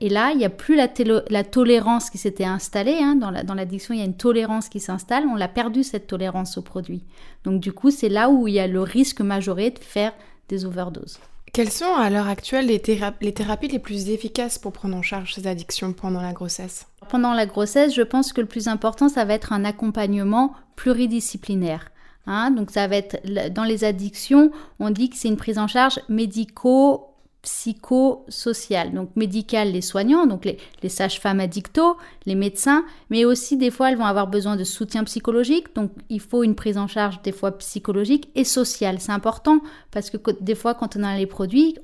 et 0.00 0.08
là, 0.08 0.32
il 0.32 0.38
n'y 0.38 0.44
a 0.44 0.50
plus 0.50 0.76
la, 0.76 1.44
tolérance 1.44 2.10
qui 2.10 2.18
s'était 2.18 2.44
installée. 2.44 2.98
Hein. 3.00 3.14
Dans 3.14 3.54
l'addiction, 3.54 3.94
il 3.94 3.98
y 4.00 4.02
a 4.02 4.06
une 4.06 4.16
tolérance 4.16 4.68
qui 4.68 4.80
s'installe. 4.80 5.24
On 5.30 5.36
l'a 5.36 5.48
perdu, 5.48 5.84
cette 5.84 6.08
tolérance 6.08 6.58
au 6.58 6.62
produit. 6.62 7.04
Donc 7.44 7.60
du 7.60 7.72
coup, 7.72 7.90
c'est 7.90 8.08
là 8.08 8.28
où 8.28 8.48
il 8.48 8.54
y 8.54 8.60
a 8.60 8.66
le 8.66 8.82
risque 8.82 9.20
majoré 9.20 9.70
de 9.70 9.78
faire 9.78 10.12
des 10.48 10.64
overdoses. 10.64 11.20
Quelles 11.52 11.70
sont 11.70 11.94
à 11.94 12.10
l'heure 12.10 12.28
actuelle 12.28 12.66
les, 12.66 12.82
les, 13.20 13.32
thérapies 13.32 13.68
les 13.68 13.78
plus 13.78 14.10
efficaces 14.10 14.58
pour 14.58 14.72
prendre 14.72 14.96
en 14.96 15.02
charge 15.02 15.34
ces 15.34 15.46
addictions 15.46 15.92
pendant 15.92 16.20
la 16.20 16.32
grossesse? 16.32 16.86
Pendant 17.08 17.32
la 17.32 17.46
grossesse, 17.46 17.94
je 17.94 18.02
pense 18.02 18.32
que 18.32 18.40
le 18.40 18.46
plus 18.46 18.68
important, 18.68 19.08
ça 19.08 19.24
va 19.24 19.34
être 19.34 19.52
un 19.52 19.64
accompagnement 19.64 20.54
pluridisciplinaire. 20.76 21.90
Hein. 22.30 22.50
donc 22.50 22.70
ça 22.70 22.86
va 22.86 22.96
être 22.96 23.22
dans 23.54 23.64
les 23.64 23.84
addictions, 23.84 24.50
on 24.80 24.90
dit 24.90 25.08
que 25.08 25.16
c'est 25.16 25.28
une 25.28 25.38
prise 25.38 25.56
en 25.56 25.66
charge 25.66 25.98
médico 26.10 27.07
psychosocial, 27.42 28.92
donc 28.92 29.10
médical 29.14 29.70
les 29.70 29.80
soignants, 29.80 30.26
donc 30.26 30.44
les, 30.44 30.88
sages-femmes 30.88 31.40
addictos, 31.40 31.96
les 32.26 32.34
médecins, 32.34 32.84
mais 33.10 33.24
aussi 33.24 33.56
des 33.56 33.70
fois 33.70 33.90
elles 33.90 33.96
vont 33.96 34.04
avoir 34.04 34.26
besoin 34.26 34.56
de 34.56 34.64
soutien 34.64 35.04
psychologique, 35.04 35.74
donc 35.74 35.92
il 36.08 36.20
faut 36.20 36.42
une 36.42 36.56
prise 36.56 36.76
en 36.76 36.88
charge 36.88 37.22
des 37.22 37.32
fois 37.32 37.52
psychologique 37.58 38.28
et 38.34 38.44
sociale. 38.44 39.00
C'est 39.00 39.12
important 39.12 39.60
parce 39.92 40.10
que 40.10 40.18
des 40.40 40.54
fois 40.56 40.74
quand 40.74 40.96
on 40.96 41.04
a 41.04 41.16
les 41.16 41.26
produits, 41.26 41.76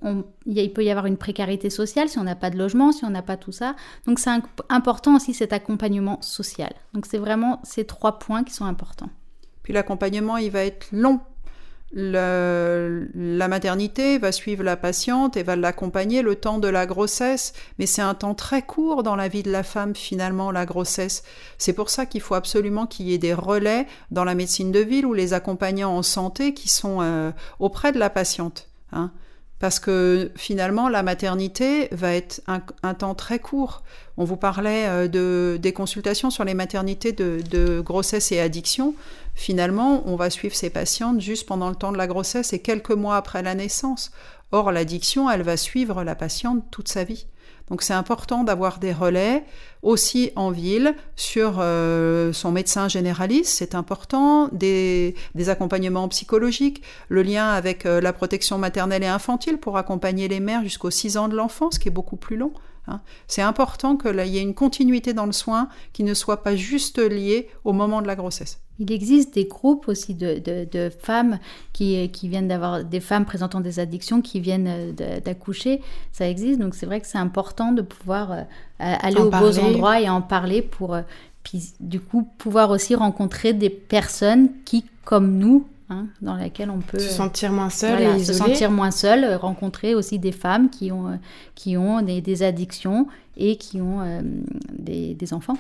il 0.47 0.73
peut 0.73 0.85
y 0.85 0.91
avoir 0.91 1.07
une 1.07 1.17
précarité 1.17 1.71
sociale 1.71 2.09
si 2.09 2.19
on 2.19 2.25
n'a 2.25 2.37
pas 2.37 2.51
de 2.51 2.59
logement, 2.59 2.91
si 2.91 3.05
on 3.05 3.11
n'a 3.11 3.23
pas 3.23 3.37
tout 3.37 3.53
ça. 3.53 3.77
Donc 4.07 4.19
c'est 4.19 4.31
important 4.69 5.17
aussi 5.17 5.35
cet 5.35 5.53
accompagnement 5.53 6.21
social. 6.21 6.75
Donc 6.95 7.07
c'est 7.07 7.19
vraiment 7.19 7.61
ces 7.63 7.85
trois 7.85 8.19
points 8.19 8.43
qui 8.43 8.53
sont 8.53 8.65
importants. 8.65 9.11
Puis 9.63 9.73
l'accompagnement, 9.73 10.37
il 10.37 10.51
va 10.51 10.65
être 10.65 10.89
long 10.93 11.21
la 11.97 13.49
maternité 13.49 14.19
va 14.19 14.33
suivre 14.33 14.65
la 14.65 14.77
patiente 14.77 15.37
et 15.37 15.45
va 15.45 15.55
l'accompagner 15.55 16.23
le 16.23 16.35
temps 16.35 16.59
de 16.59 16.67
la 16.67 16.87
grossesse, 16.87 17.53
mais 17.79 17.87
c'est 17.87 18.03
un 18.03 18.15
temps 18.15 18.35
très 18.35 18.63
court 18.63 19.03
dans 19.05 19.15
la 19.15 19.29
vie 19.29 19.45
de 19.45 19.53
la 19.53 19.63
femme 19.63 19.95
finalement, 19.95 20.51
la 20.51 20.67
grossesse. 20.67 21.23
C'est 21.57 21.73
pour 21.73 21.91
ça 21.91 22.05
qu'il 22.07 22.21
faut 22.21 22.35
absolument 22.35 22.87
qu'il 22.87 23.07
y 23.07 23.15
ait 23.15 23.19
des 23.19 23.35
relais 23.35 23.87
dans 24.11 24.25
la 24.25 24.35
médecine 24.35 24.73
de 24.73 24.81
ville 24.81 25.07
ou 25.07 25.15
les 25.15 25.35
accompagnants 25.35 25.97
en 25.97 26.03
santé 26.03 26.53
qui 26.53 26.69
sont 26.69 26.99
euh, 27.01 27.31
auprès 27.61 27.93
de 27.93 27.99
la 27.99 28.11
patiente. 28.11 28.69
Hein. 28.93 29.13
Parce 29.61 29.79
que 29.79 30.33
finalement, 30.37 30.89
la 30.89 31.03
maternité 31.03 31.89
va 31.93 32.13
être 32.13 32.43
un, 32.47 32.95
temps 32.95 33.15
très 33.15 33.39
court. 33.39 33.83
On 34.17 34.25
vous 34.25 34.37
parlait 34.37 34.87
euh, 34.89 35.09
de, 35.09 35.59
des 35.61 35.73
consultations 35.73 36.31
sur 36.31 36.45
les 36.45 36.55
maternités 36.55 37.13
de, 37.13 37.41
de 37.51 37.81
grossesse 37.81 38.33
et 38.33 38.41
addiction 38.41 38.95
finalement, 39.35 40.03
on 40.07 40.17
va 40.17 40.31
suivre 40.31 40.55
ces 40.55 40.71
patientes 40.71 41.21
juste 41.21 41.47
pendant 41.47 41.69
le 41.69 41.77
temps 41.77 41.93
de 41.93 41.99
la 41.99 42.07
grossesse 42.07 42.53
et 42.53 42.61
quelques 42.61 42.91
mois 42.91 43.17
après 43.17 43.43
la 43.43 43.55
naissance. 43.55 44.13
Or, 44.53 44.71
l'addiction, 44.73 45.29
elle 45.29 45.43
va 45.43 45.57
suivre 45.57 46.05
la 46.05 46.15
patiente 46.15 46.65
toute 46.71 46.89
sa 46.89 47.05
vie. 47.05 47.27
Donc 47.69 47.83
c'est 47.83 47.95
important 47.95 48.45
d'avoir 48.45 48.79
des 48.79 48.93
relais 48.93 49.45
aussi 49.83 50.31
en 50.37 50.51
ville 50.51 50.95
sur 51.17 51.57
euh, 51.59 52.33
son 52.33 52.53
médecin 52.53 52.89
généraliste, 52.89 53.57
c'est 53.57 53.75
important, 53.75 54.49
des, 54.53 55.15
accompagnements 55.49 56.09
psychologiques, 56.09 56.83
le 57.09 57.23
lien 57.23 57.49
avec 57.49 57.87
euh, 57.87 58.01
la 58.01 58.13
protection 58.13 58.59
maternelle 58.59 59.03
et 59.03 59.09
infantile 59.09 59.59
pour 59.59 59.79
accompagner 59.79 60.29
les 60.29 60.41
mères 60.41 60.63
jusqu'aux 60.63 60.91
6 60.91 61.17
ans 61.17 61.29
de 61.29 61.37
l'enfance, 61.37 61.79
qui 61.79 61.89
est 61.89 61.93
beaucoup 61.93 62.17
plus 62.17 62.37
long. 62.37 62.53
Hein. 62.87 63.01
C'est 63.29 63.43
important 63.43 63.97
qu'il 63.97 64.27
y 64.27 64.39
ait 64.39 64.43
une 64.43 64.55
continuité 64.55 65.15
dans 65.15 65.27
le 65.27 65.33
soin 65.33 65.69
qui 65.93 66.03
ne 66.03 66.15
soit 66.15 66.43
pas 66.43 66.57
juste 66.57 66.99
liée 66.99 67.49
au 67.65 67.73
moment 67.73 68.03
de 68.03 68.07
la 68.07 68.17
grossesse. 68.17 68.64
Il 68.79 68.91
existe 68.91 69.35
des 69.35 69.45
groupes 69.45 69.89
aussi 69.89 70.15
de, 70.15 70.91
femmes 71.01 71.39
qui, 71.73 72.09
qui 72.11 72.29
viennent 72.29 72.49
d'avoir 72.49 72.85
des 72.85 73.01
femmes 73.01 73.25
présentant 73.25 73.61
des 73.61 73.79
addictions 73.79 74.21
qui 74.21 74.41
viennent 74.41 74.95
d'accoucher. 75.25 75.81
Ça 76.13 76.29
existe, 76.29 76.59
donc 76.59 76.75
c'est 76.75 76.87
vrai 76.87 77.01
que 77.01 77.07
c'est 77.07 77.19
important 77.19 77.73
de 77.73 77.83
pouvoir 77.83 78.33
euh, 78.33 78.43
aller 78.79 79.21
aux 79.21 79.31
beaux 79.31 79.59
endroits 79.59 80.01
et 80.01 80.09
en 80.09 80.23
parler 80.23 80.61
pour, 80.63 80.95
euh, 80.95 81.03
puis, 81.43 81.73
du 81.79 82.01
coup, 82.01 82.29
pouvoir 82.39 82.71
aussi 82.71 82.95
rencontrer 82.95 83.53
des 83.53 83.71
personnes 83.71 84.49
qui, 84.65 84.85
comme 85.05 85.39
nous, 85.39 85.67
Hein, 85.91 86.07
dans 86.23 86.35
laquelle 86.35 86.71
on 86.71 86.79
peut 86.79 86.99
se 86.99 87.11
sentir 87.11 87.53
moins 87.53 87.69
seul 87.69 88.01
et 88.01 88.25
se 88.25 88.33
sentir 88.33 88.71
moins 88.71 88.91
seul, 88.91 89.35
rencontrer 89.35 89.95
aussi 89.95 90.19
des 90.19 90.33
femmes 90.33 90.71
qui 90.71 90.91
ont, 90.91 91.09
euh, 91.09 91.17
qui 91.55 91.77
ont 91.77 92.01
des, 92.01 92.43
addictions 92.43 93.07
et 93.37 93.57
qui 93.57 93.83
ont 93.83 94.01
euh, 94.01 94.23
des, 94.73 95.35
enfants. 95.35 95.59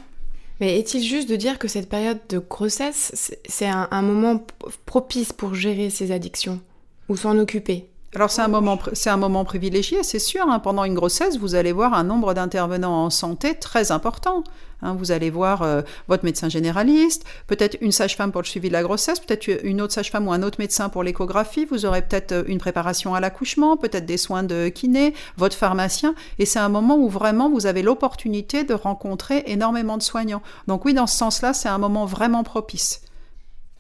Mais 0.61 0.79
est-il 0.79 1.03
juste 1.03 1.29
de 1.29 1.37
dire 1.37 1.59
que 1.59 1.69
cette 1.69 1.89
période 1.89 2.21
de 2.29 2.39
grossesse, 2.39 3.37
c'est 3.47 3.67
un, 3.67 4.03
moment 4.03 4.47
propice 4.87 5.33
pour 5.33 5.55
gérer 5.55 5.91
ces 5.91 6.13
addictions 6.13 6.61
ou 7.09 7.17
s'en 7.17 7.39
occuper? 7.39 7.89
Alors 8.15 8.31
c'est 8.31 8.43
un 8.43 8.49
moment, 8.49 8.79
c'est 8.93 9.11
un 9.11 9.17
moment 9.17 9.45
privilégié, 9.45 10.05
c'est 10.05 10.21
sûr. 10.21 10.49
hein. 10.49 10.61
Pendant 10.61 10.85
une 10.85 10.95
grossesse, 10.95 11.37
vous 11.37 11.57
allez 11.57 11.73
voir 11.73 11.95
un 11.95 12.05
nombre 12.05 12.33
d'intervenants 12.33 13.05
en 13.07 13.11
santé 13.11 13.55
très 13.57 13.91
important. 13.91 14.45
Hein, 14.83 14.95
vous 14.97 15.11
allez 15.11 15.31
voir 15.31 15.63
euh, 15.63 15.83
votre 16.07 16.25
médecin 16.25 16.49
généraliste, 16.49 17.25
peut-être 17.49 17.77
une 17.81 17.91
sage-femme 17.91 18.31
pour 18.31 18.43
le 18.43 18.47
suivi 18.47 18.69
de 18.69 18.73
la 18.73 18.83
grossesse, 18.83 19.19
peut-être 19.19 19.49
une 19.65 19.81
autre 19.81 19.95
sage-femme 19.95 20.29
ou 20.29 20.33
un 20.33 20.45
autre 20.45 20.61
médecin 20.61 20.89
pour 20.91 21.03
l'échographie. 21.03 21.65
Vous 21.65 21.87
aurez 21.87 22.03
peut-être 22.03 22.33
euh, 22.33 22.45
une 22.47 22.59
préparation 22.59 23.17
à 23.17 23.21
l'accouchement, 23.21 23.77
peut-être 23.77 24.07
des 24.07 24.19
soins 24.19 24.45
de 24.45 24.69
kiné, 24.69 25.15
votre 25.37 25.57
pharmacien. 25.57 26.15
Et 26.39 26.47
c'est 26.47 26.61
un 26.61 26.69
moment 26.69 26.97
où 26.97 27.09
vraiment 27.09 27.51
vous 27.51 27.67
avez 27.67 27.83
l'opportunité 27.83 28.63
de 28.63 28.75
rencontrer 28.75 29.43
énormément 29.47 29.97
de 29.97 30.03
soignants. 30.03 30.43
Donc 30.69 30.85
oui, 30.85 30.95
dans 30.95 31.09
ce 31.09 31.17
sens-là, 31.17 31.53
c'est 31.53 31.69
un 31.69 31.79
moment 31.79 32.05
vraiment 32.05 32.45
propice. 32.45 33.01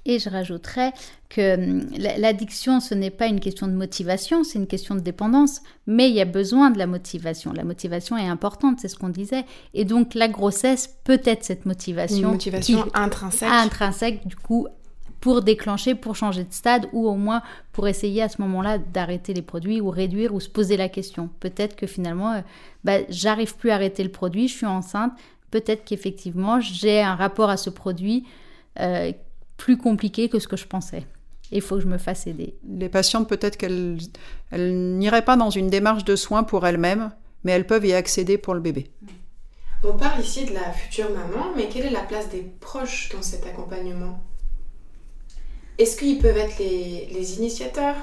Et 0.06 0.18
je 0.18 0.28
rajouterais 0.28 0.92
que 1.30 1.54
hum, 1.56 1.86
la- 1.96 2.18
l'addiction, 2.18 2.80
ce 2.80 2.94
n'est 2.94 3.10
pas 3.10 3.26
une 3.26 3.40
question 3.40 3.66
de 3.66 3.72
motivation, 3.72 4.44
c'est 4.44 4.58
une 4.58 4.66
question 4.66 4.94
de 4.94 5.00
dépendance. 5.00 5.60
Mais 5.86 6.08
il 6.10 6.14
y 6.14 6.20
a 6.20 6.26
besoin 6.26 6.70
de 6.70 6.78
la 6.78 6.86
motivation. 6.86 7.52
La 7.52 7.64
motivation 7.64 8.16
est 8.18 8.28
importante, 8.28 8.80
c'est 8.80 8.88
ce 8.88 8.96
qu'on 8.96 9.08
disait. 9.08 9.44
Et 9.72 9.84
donc 9.84 10.14
la 10.14 10.28
grossesse 10.28 10.94
peut 11.04 11.20
être 11.24 11.42
cette 11.44 11.64
motivation. 11.66 12.18
Une 12.28 12.32
motivation 12.32 12.82
qui- 12.82 12.90
intrinsèque. 12.94 13.48
intrinsèque, 13.50 14.26
du 14.26 14.36
coup, 14.36 14.66
pour 15.20 15.40
déclencher, 15.40 15.94
pour 15.94 16.16
changer 16.16 16.44
de 16.44 16.52
stade, 16.52 16.86
ou 16.92 17.08
au 17.08 17.14
moins 17.14 17.40
pour 17.72 17.88
essayer 17.88 18.20
à 18.20 18.28
ce 18.28 18.42
moment-là 18.42 18.76
d'arrêter 18.76 19.32
les 19.32 19.40
produits, 19.40 19.80
ou 19.80 19.88
réduire, 19.88 20.34
ou 20.34 20.40
se 20.40 20.50
poser 20.50 20.76
la 20.76 20.90
question. 20.90 21.30
Peut-être 21.40 21.76
que 21.76 21.86
finalement, 21.86 22.32
euh, 22.32 22.40
bah, 22.84 22.98
j'arrive 23.08 23.56
plus 23.56 23.70
à 23.70 23.76
arrêter 23.76 24.02
le 24.04 24.10
produit, 24.10 24.48
je 24.48 24.54
suis 24.54 24.66
enceinte. 24.66 25.12
Peut-être 25.50 25.86
qu'effectivement, 25.86 26.60
j'ai 26.60 27.00
un 27.00 27.14
rapport 27.14 27.48
à 27.48 27.56
ce 27.56 27.70
produit 27.70 28.24
euh, 28.80 29.12
plus 29.56 29.76
compliqué 29.76 30.28
que 30.28 30.38
ce 30.38 30.48
que 30.48 30.56
je 30.56 30.66
pensais. 30.66 31.06
Il 31.50 31.60
faut 31.60 31.76
que 31.76 31.82
je 31.82 31.86
me 31.86 31.98
fasse 31.98 32.26
aider. 32.26 32.54
Les 32.68 32.88
patientes, 32.88 33.28
peut-être 33.28 33.56
qu'elles 33.56 33.98
elles 34.50 34.74
n'iraient 34.74 35.24
pas 35.24 35.36
dans 35.36 35.50
une 35.50 35.68
démarche 35.68 36.04
de 36.04 36.16
soins 36.16 36.42
pour 36.42 36.66
elles-mêmes, 36.66 37.12
mais 37.44 37.52
elles 37.52 37.66
peuvent 37.66 37.86
y 37.86 37.92
accéder 37.92 38.38
pour 38.38 38.54
le 38.54 38.60
bébé. 38.60 38.90
On 39.84 39.92
parle 39.96 40.20
ici 40.22 40.46
de 40.46 40.54
la 40.54 40.72
future 40.72 41.10
maman, 41.10 41.52
mais 41.54 41.68
quelle 41.68 41.86
est 41.86 41.90
la 41.90 42.00
place 42.00 42.30
des 42.30 42.40
proches 42.60 43.10
dans 43.12 43.22
cet 43.22 43.46
accompagnement? 43.46 44.22
Est-ce 45.78 45.96
qu'ils 45.96 46.18
peuvent 46.18 46.36
être 46.36 46.58
les, 46.58 47.06
les 47.12 47.36
initiateurs, 47.36 47.96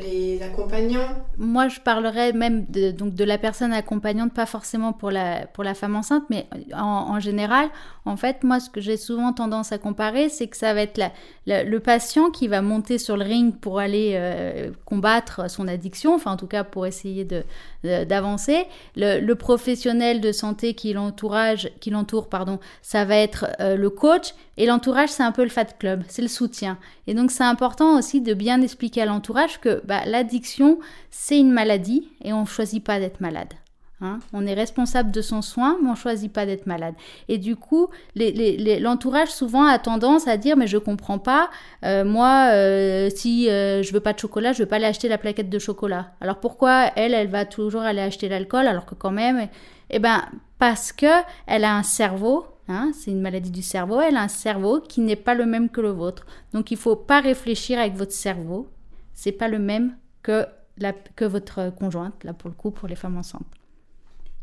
les 0.00 0.42
accompagnants 0.42 1.08
Moi, 1.38 1.68
je 1.68 1.80
parlerais 1.80 2.32
même 2.32 2.64
de, 2.66 2.90
donc 2.90 3.14
de 3.14 3.24
la 3.24 3.38
personne 3.38 3.72
accompagnante, 3.72 4.32
pas 4.32 4.46
forcément 4.46 4.92
pour 4.92 5.10
la, 5.10 5.46
pour 5.46 5.64
la 5.64 5.74
femme 5.74 5.96
enceinte, 5.96 6.24
mais 6.30 6.46
en, 6.74 7.18
général, 7.20 7.68
en 8.04 8.16
fait, 8.16 8.42
moi, 8.44 8.60
ce 8.60 8.70
que 8.70 8.80
j'ai 8.80 8.96
souvent 8.96 9.32
tendance 9.32 9.72
à 9.72 9.78
comparer, 9.78 10.28
c'est 10.28 10.46
que 10.46 10.56
ça 10.56 10.74
va 10.74 10.82
être 10.82 11.00
le 11.46 11.78
patient 11.78 12.30
qui 12.30 12.48
va 12.48 12.62
monter 12.62 12.98
sur 12.98 13.16
le 13.16 13.24
ring 13.24 13.54
pour 13.56 13.78
aller 13.78 14.12
euh, 14.14 14.70
combattre 14.84 15.50
son 15.50 15.68
addiction, 15.68 16.14
enfin, 16.14 16.32
en 16.32 16.36
tout 16.36 16.46
cas, 16.46 16.64
pour 16.64 16.86
essayer 16.86 17.24
de, 17.24 17.44
d'avancer. 17.82 18.66
Le, 18.96 19.20
le 19.20 19.34
professionnel 19.34 20.20
de 20.20 20.32
santé 20.32 20.74
qui 20.74 20.92
l'entourage, 20.92 21.70
qui 21.80 21.90
l'entoure, 21.90 22.28
pardon, 22.28 22.58
ça 22.82 23.04
va 23.04 23.16
être 23.16 23.46
euh, 23.60 23.76
le 23.76 23.90
coach. 23.90 24.34
Et 24.56 24.66
l'entourage, 24.66 25.10
c'est 25.10 25.22
un 25.22 25.32
peu 25.32 25.42
le 25.42 25.50
fat 25.50 25.64
club, 25.64 26.02
c'est 26.08 26.22
le 26.22 26.28
soutien. 26.28 26.78
Et 27.06 27.14
donc, 27.14 27.30
c'est 27.30 27.44
important 27.44 27.98
aussi 27.98 28.20
de 28.20 28.34
bien 28.34 28.62
expliquer 28.62 29.02
à 29.02 29.06
l'entourage 29.06 29.60
que 29.60 29.82
bah, 29.86 30.04
l'addiction, 30.04 30.78
c'est 31.10 31.38
une 31.38 31.52
maladie 31.52 32.08
et 32.22 32.32
on 32.32 32.42
ne 32.42 32.46
choisit 32.46 32.82
pas 32.82 32.98
d'être 32.98 33.20
malade. 33.20 33.54
Hein. 34.02 34.18
on 34.34 34.46
est 34.46 34.52
responsable 34.52 35.10
de 35.10 35.22
son 35.22 35.40
soin, 35.40 35.78
mais 35.82 35.88
on 35.88 35.94
choisit 35.94 36.30
pas 36.30 36.44
d'être 36.44 36.66
malade. 36.66 36.94
Et 37.28 37.38
du 37.38 37.56
coup, 37.56 37.88
l'entourage 38.14 39.30
souvent 39.30 39.64
a 39.64 39.78
tendance 39.78 40.28
à 40.28 40.36
dire 40.36 40.54
mais 40.54 40.66
je 40.66 40.76
comprends 40.76 41.18
pas. 41.18 41.48
euh, 41.82 42.04
moi, 42.04 42.50
euh, 42.52 43.08
si 43.14 43.48
euh, 43.48 43.82
je 43.82 43.92
veux 43.94 44.00
pas 44.00 44.12
de 44.12 44.18
chocolat, 44.18 44.52
je 44.52 44.62
veux 44.62 44.68
pas 44.68 44.76
aller 44.76 44.84
acheter 44.84 45.08
la 45.08 45.16
plaquette 45.16 45.48
de 45.48 45.58
chocolat. 45.58 46.12
Alors 46.20 46.40
pourquoi 46.40 46.90
elle, 46.96 47.14
elle 47.14 47.28
va 47.28 47.46
toujours 47.46 47.82
aller 47.82 48.02
acheter 48.02 48.28
l'alcool 48.28 48.66
alors 48.66 48.84
que 48.84 48.94
quand 48.94 49.12
même, 49.12 49.48
eh 49.88 49.98
ben 49.98 50.22
parce 50.58 50.92
que 50.92 51.22
elle 51.46 51.64
a 51.64 51.74
un 51.74 51.82
cerveau. 51.82 52.46
Hein, 52.68 52.90
c'est 52.92 53.12
une 53.12 53.20
maladie 53.20 53.52
du 53.52 53.62
cerveau. 53.62 54.00
Elle 54.00 54.16
a 54.16 54.22
un 54.22 54.28
cerveau 54.28 54.80
qui 54.80 55.00
n'est 55.00 55.16
pas 55.16 55.34
le 55.34 55.46
même 55.46 55.70
que 55.70 55.80
le 55.80 55.90
vôtre. 55.90 56.26
Donc 56.52 56.70
il 56.70 56.76
faut 56.76 56.96
pas 56.96 57.20
réfléchir 57.20 57.78
avec 57.78 57.94
votre 57.94 58.12
cerveau. 58.12 58.68
C'est 59.16 59.32
pas 59.32 59.48
le 59.48 59.58
même 59.58 59.96
que 60.22 60.46
la, 60.78 60.92
que 60.92 61.24
votre 61.24 61.70
conjointe 61.70 62.22
là 62.22 62.32
pour 62.32 62.48
le 62.48 62.54
coup 62.54 62.70
pour 62.70 62.86
les 62.86 62.94
femmes 62.94 63.16
enceintes. 63.16 63.42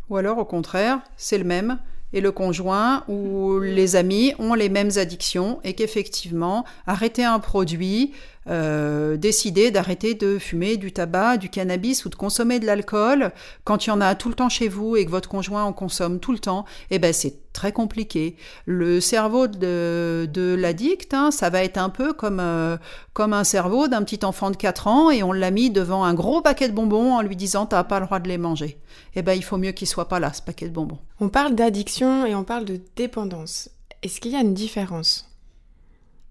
Ou 0.10 0.18
alors, 0.18 0.38
au 0.40 0.46
contraire, 0.46 1.00
c'est 1.16 1.38
le 1.38 1.46
même, 1.46 1.80
et 2.12 2.22
le 2.22 2.32
conjoint 2.32 3.04
ou 3.08 3.60
les 3.60 3.96
amis 3.96 4.34
ont 4.38 4.54
les 4.54 4.70
mêmes 4.70 4.92
addictions, 4.98 5.60
et 5.64 5.74
qu'effectivement, 5.74 6.66
arrêter 6.86 7.24
un 7.24 7.40
produit, 7.40 8.14
euh, 8.50 9.18
décider 9.18 9.72
d'arrêter 9.72 10.14
de 10.16 10.38
fumer 10.38 10.78
du 10.78 10.92
tabac, 10.92 11.38
du 11.38 11.50
cannabis 11.50 12.06
ou 12.06 12.10
de 12.10 12.16
consommer 12.16 12.60
de 12.60 12.66
l'alcool, 12.66 13.32
quand 13.64 13.86
il 13.86 13.90
y 13.90 13.92
en 13.92 14.02
a 14.02 14.16
tout 14.16 14.30
le 14.30 14.36
temps 14.36 14.50
chez 14.50 14.68
vous 14.68 14.96
et 14.96 15.06
que 15.06 15.12
votre 15.12 15.30
conjoint 15.30 15.64
en 15.64 15.74
consomme 15.74 16.20
tout 16.20 16.32
le 16.32 16.40
temps, 16.40 16.66
eh 16.92 17.00
ben 17.00 17.14
c'est 17.14 17.36
très 17.54 17.72
compliqué. 17.72 18.36
Le 18.66 19.00
cerveau 19.00 19.48
de, 19.48 20.28
de 20.32 20.56
l'addict, 20.56 21.14
hein, 21.14 21.32
ça 21.32 21.50
va 21.50 21.64
être 21.64 21.78
un 21.78 21.90
peu 21.90 22.12
comme, 22.14 22.40
euh, 22.40 22.78
comme 23.14 23.32
un 23.32 23.44
cerveau 23.44 23.88
d'un 23.88 24.04
petit 24.04 24.26
enfant 24.26 24.52
de 24.52 24.58
4 24.58 24.88
ans 24.88 25.12
et 25.12 25.24
on 25.24 25.32
l'a 25.32 25.52
mis 25.52 25.70
devant 25.70 26.04
un 26.04 26.14
gros 26.14 26.42
paquet 26.42 26.68
de 26.68 26.74
bonbons 26.74 27.14
en 27.14 27.22
lui 27.22 27.36
disant 27.36 27.66
t'as 27.66 27.84
pas 27.84 28.00
le 28.00 28.06
droit 28.06 28.20
de 28.20 28.28
les 28.28 28.38
manger. 28.38 28.78
Eh 29.16 29.22
ben 29.22 29.34
il 29.34 29.44
faut 29.44 29.58
mieux 29.58 29.72
qu'il 29.72 29.88
soit 29.88 30.10
pas 30.10 30.20
là, 30.20 30.34
ce 30.34 30.42
paquet 30.42 30.68
de 30.68 30.74
bonbons. 30.74 31.00
On 31.20 31.30
parle 31.30 31.56
d'addiction 31.56 32.26
et 32.26 32.36
on 32.36 32.44
parle 32.44 32.66
de 32.66 32.82
dépendance. 32.96 33.70
Est-ce 34.02 34.20
qu'il 34.20 34.32
y 34.32 34.36
a 34.36 34.42
une 34.42 34.54
différence? 34.54 35.33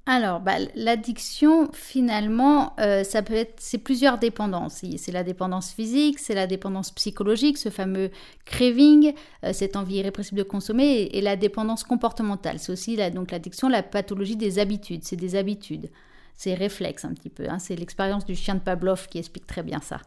Alors, 0.04 0.40
bah, 0.40 0.56
l'addiction, 0.74 1.70
finalement, 1.72 2.74
euh, 2.80 3.04
ça 3.04 3.22
peut 3.22 3.34
être, 3.34 3.54
c'est 3.58 3.78
plusieurs 3.78 4.18
dépendances. 4.18 4.82
C'est 4.96 5.12
la 5.12 5.22
dépendance 5.22 5.70
physique, 5.72 6.18
c'est 6.18 6.34
la 6.34 6.48
dépendance 6.48 6.90
psychologique, 6.90 7.56
ce 7.56 7.68
fameux 7.68 8.10
craving, 8.44 9.14
euh, 9.44 9.52
cette 9.52 9.76
envie 9.76 9.96
irrépressible 9.96 10.38
de 10.38 10.42
consommer, 10.42 11.08
et, 11.12 11.20
la 11.20 11.36
dépendance 11.36 11.84
comportementale. 11.84 12.58
C'est 12.58 12.72
aussi 12.72 12.96
donc 13.12 13.30
l'addiction, 13.30 13.68
la 13.68 13.84
pathologie 13.84 14.36
des 14.36 14.58
habitudes. 14.58 15.04
C'est 15.04 15.14
des 15.14 15.36
habitudes, 15.36 15.88
c'est 16.36 16.54
réflexe 16.54 17.04
un 17.04 17.14
petit 17.14 17.30
peu. 17.30 17.48
hein. 17.48 17.60
C'est 17.60 17.76
l'expérience 17.76 18.24
du 18.24 18.34
chien 18.34 18.56
de 18.56 18.60
Pavlov 18.60 19.06
qui 19.06 19.18
explique 19.18 19.46
très 19.46 19.62
bien 19.62 19.80
ça. 19.80 19.98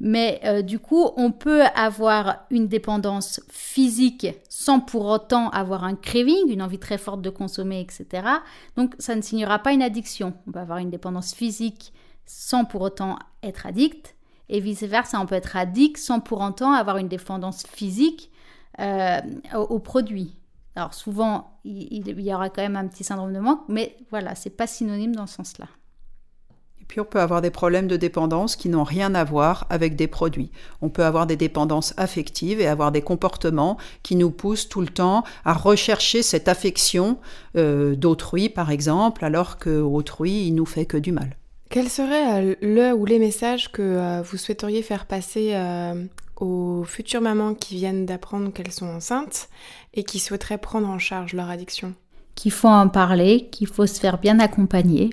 Mais 0.00 0.40
euh, 0.44 0.62
du 0.62 0.78
coup, 0.78 1.10
on 1.16 1.32
peut 1.32 1.64
avoir 1.74 2.46
une 2.50 2.68
dépendance 2.68 3.40
physique 3.50 4.28
sans 4.48 4.80
pour 4.80 5.06
autant 5.06 5.50
avoir 5.50 5.84
un 5.84 5.96
craving, 5.96 6.48
une 6.48 6.62
envie 6.62 6.78
très 6.78 6.98
forte 6.98 7.20
de 7.20 7.30
consommer, 7.30 7.80
etc. 7.80 8.26
Donc, 8.76 8.94
ça 8.98 9.16
ne 9.16 9.22
signera 9.22 9.58
pas 9.58 9.72
une 9.72 9.82
addiction. 9.82 10.34
On 10.46 10.52
peut 10.52 10.60
avoir 10.60 10.78
une 10.78 10.90
dépendance 10.90 11.34
physique 11.34 11.92
sans 12.26 12.64
pour 12.64 12.82
autant 12.82 13.18
être 13.42 13.66
addict, 13.66 14.14
et 14.50 14.60
vice-versa, 14.60 15.20
on 15.20 15.26
peut 15.26 15.34
être 15.34 15.56
addict 15.56 15.98
sans 15.98 16.20
pour 16.20 16.40
autant 16.40 16.72
avoir 16.72 16.96
une 16.98 17.08
dépendance 17.08 17.66
physique 17.66 18.30
euh, 18.80 19.20
au, 19.54 19.60
au 19.60 19.78
produit. 19.78 20.36
Alors, 20.74 20.94
souvent, 20.94 21.58
il, 21.64 22.06
il 22.08 22.20
y 22.20 22.32
aura 22.32 22.48
quand 22.50 22.62
même 22.62 22.76
un 22.76 22.86
petit 22.86 23.04
syndrome 23.04 23.32
de 23.32 23.40
manque, 23.40 23.62
mais 23.68 23.96
voilà, 24.10 24.34
c'est 24.34 24.50
pas 24.50 24.66
synonyme 24.66 25.14
dans 25.14 25.26
ce 25.26 25.34
sens-là. 25.34 25.66
Puis 26.88 27.00
on 27.00 27.04
peut 27.04 27.20
avoir 27.20 27.42
des 27.42 27.50
problèmes 27.50 27.86
de 27.86 27.96
dépendance 27.96 28.56
qui 28.56 28.68
n'ont 28.68 28.84
rien 28.84 29.14
à 29.14 29.22
voir 29.22 29.66
avec 29.70 29.94
des 29.94 30.08
produits. 30.08 30.50
On 30.82 30.88
peut 30.88 31.04
avoir 31.04 31.26
des 31.26 31.36
dépendances 31.36 31.94
affectives 31.96 32.60
et 32.60 32.66
avoir 32.66 32.90
des 32.90 33.02
comportements 33.02 33.76
qui 34.02 34.16
nous 34.16 34.30
poussent 34.30 34.68
tout 34.68 34.80
le 34.80 34.88
temps 34.88 35.22
à 35.44 35.52
rechercher 35.52 36.22
cette 36.22 36.48
affection 36.48 37.18
euh, 37.56 37.94
d'autrui, 37.94 38.48
par 38.48 38.70
exemple, 38.70 39.24
alors 39.24 39.58
que 39.58 39.80
autrui, 39.80 40.46
il 40.46 40.54
nous 40.54 40.66
fait 40.66 40.86
que 40.86 40.96
du 40.96 41.12
mal. 41.12 41.36
Quel 41.70 41.90
serait 41.90 42.42
euh, 42.42 42.54
le 42.62 42.92
ou 42.94 43.04
les 43.04 43.18
messages 43.18 43.70
que 43.70 43.82
euh, 43.82 44.22
vous 44.22 44.38
souhaiteriez 44.38 44.82
faire 44.82 45.04
passer 45.04 45.50
euh, 45.52 46.04
aux 46.36 46.84
futures 46.84 47.20
mamans 47.20 47.54
qui 47.54 47.76
viennent 47.76 48.06
d'apprendre 48.06 48.52
qu'elles 48.52 48.72
sont 48.72 48.86
enceintes 48.86 49.48
et 49.92 50.02
qui 50.02 50.18
souhaiteraient 50.18 50.58
prendre 50.58 50.88
en 50.88 50.98
charge 50.98 51.34
leur 51.34 51.50
addiction? 51.50 51.94
Qu'il 52.34 52.52
faut 52.52 52.68
en 52.68 52.88
parler, 52.88 53.48
qu'il 53.50 53.66
faut 53.66 53.86
se 53.86 54.00
faire 54.00 54.18
bien 54.18 54.38
accompagner, 54.38 55.10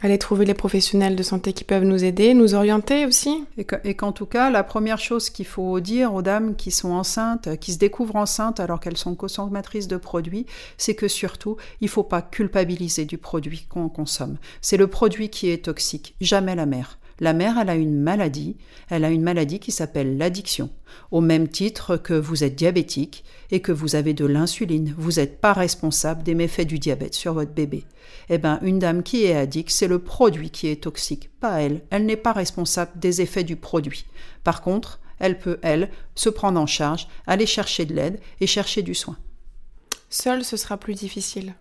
Aller 0.00 0.18
trouver 0.18 0.44
les 0.44 0.54
professionnels 0.54 1.16
de 1.16 1.22
santé 1.22 1.52
qui 1.52 1.64
peuvent 1.64 1.84
nous 1.84 2.04
aider, 2.04 2.34
nous 2.34 2.54
orienter 2.54 3.06
aussi 3.06 3.44
Et 3.56 3.64
que- 3.64 3.76
et 3.84 3.94
qu'en 3.94 4.12
tout 4.12 4.26
cas, 4.26 4.50
la 4.50 4.62
première 4.64 4.98
chose 4.98 5.30
qu'il 5.30 5.46
faut 5.46 5.80
dire 5.80 6.12
aux 6.12 6.20
dames 6.20 6.56
qui 6.56 6.72
sont 6.72 6.90
enceintes, 6.90 7.56
qui 7.58 7.72
se 7.72 7.78
découvrent 7.78 8.16
enceintes 8.16 8.60
alors 8.60 8.80
qu'elles 8.80 8.96
sont 8.98 9.14
consommatrices 9.14 9.88
de 9.88 9.96
produits, 9.96 10.46
c'est 10.76 10.94
que 10.94 11.08
surtout, 11.08 11.56
il 11.80 11.88
faut 11.88 12.02
pas 12.02 12.22
culpabiliser 12.22 13.04
du 13.06 13.16
produit 13.18 13.66
qu'on 13.70 13.88
consomme. 13.88 14.36
C'est 14.60 14.76
le 14.76 14.88
produit 14.88 15.30
qui 15.30 15.48
est 15.48 15.64
toxique, 15.64 16.16
jamais 16.20 16.54
la 16.56 16.66
mère. 16.66 16.98
La 17.20 17.32
mère, 17.32 17.58
elle 17.58 17.70
a 17.70 17.74
une 17.76 18.00
maladie, 18.00 18.56
elle 18.90 19.04
a 19.04 19.10
une 19.10 19.22
maladie 19.22 19.60
qui 19.60 19.70
s'appelle 19.70 20.18
l'addiction. 20.18 20.70
Au 21.10 21.20
même 21.20 21.48
titre 21.48 21.96
que 21.96 22.14
vous 22.14 22.42
êtes 22.42 22.56
diabétique 22.56 23.24
et 23.50 23.60
que 23.60 23.72
vous 23.72 23.94
avez 23.94 24.14
de 24.14 24.24
l'insuline, 24.24 24.94
vous 24.98 25.12
n'êtes 25.12 25.40
pas 25.40 25.52
responsable 25.52 26.24
des 26.24 26.34
méfaits 26.34 26.66
du 26.66 26.78
diabète 26.78 27.14
sur 27.14 27.34
votre 27.34 27.52
bébé. 27.52 27.84
Eh 28.28 28.38
bien, 28.38 28.58
une 28.62 28.80
dame 28.80 29.02
qui 29.02 29.24
est 29.24 29.36
addict, 29.36 29.70
c'est 29.70 29.86
le 29.86 30.00
produit 30.00 30.50
qui 30.50 30.68
est 30.68 30.82
toxique, 30.82 31.30
pas 31.38 31.62
elle. 31.62 31.82
Elle 31.90 32.06
n'est 32.06 32.16
pas 32.16 32.32
responsable 32.32 32.92
des 32.96 33.20
effets 33.20 33.44
du 33.44 33.56
produit. 33.56 34.06
Par 34.42 34.60
contre, 34.60 35.00
elle 35.20 35.38
peut, 35.38 35.58
elle, 35.62 35.90
se 36.14 36.28
prendre 36.28 36.60
en 36.60 36.66
charge, 36.66 37.08
aller 37.26 37.46
chercher 37.46 37.84
de 37.84 37.94
l'aide 37.94 38.20
et 38.40 38.46
chercher 38.46 38.82
du 38.82 38.94
soin. 38.94 39.16
Seul, 40.10 40.44
ce 40.44 40.56
sera 40.56 40.76
plus 40.76 40.94
difficile. 40.94 41.54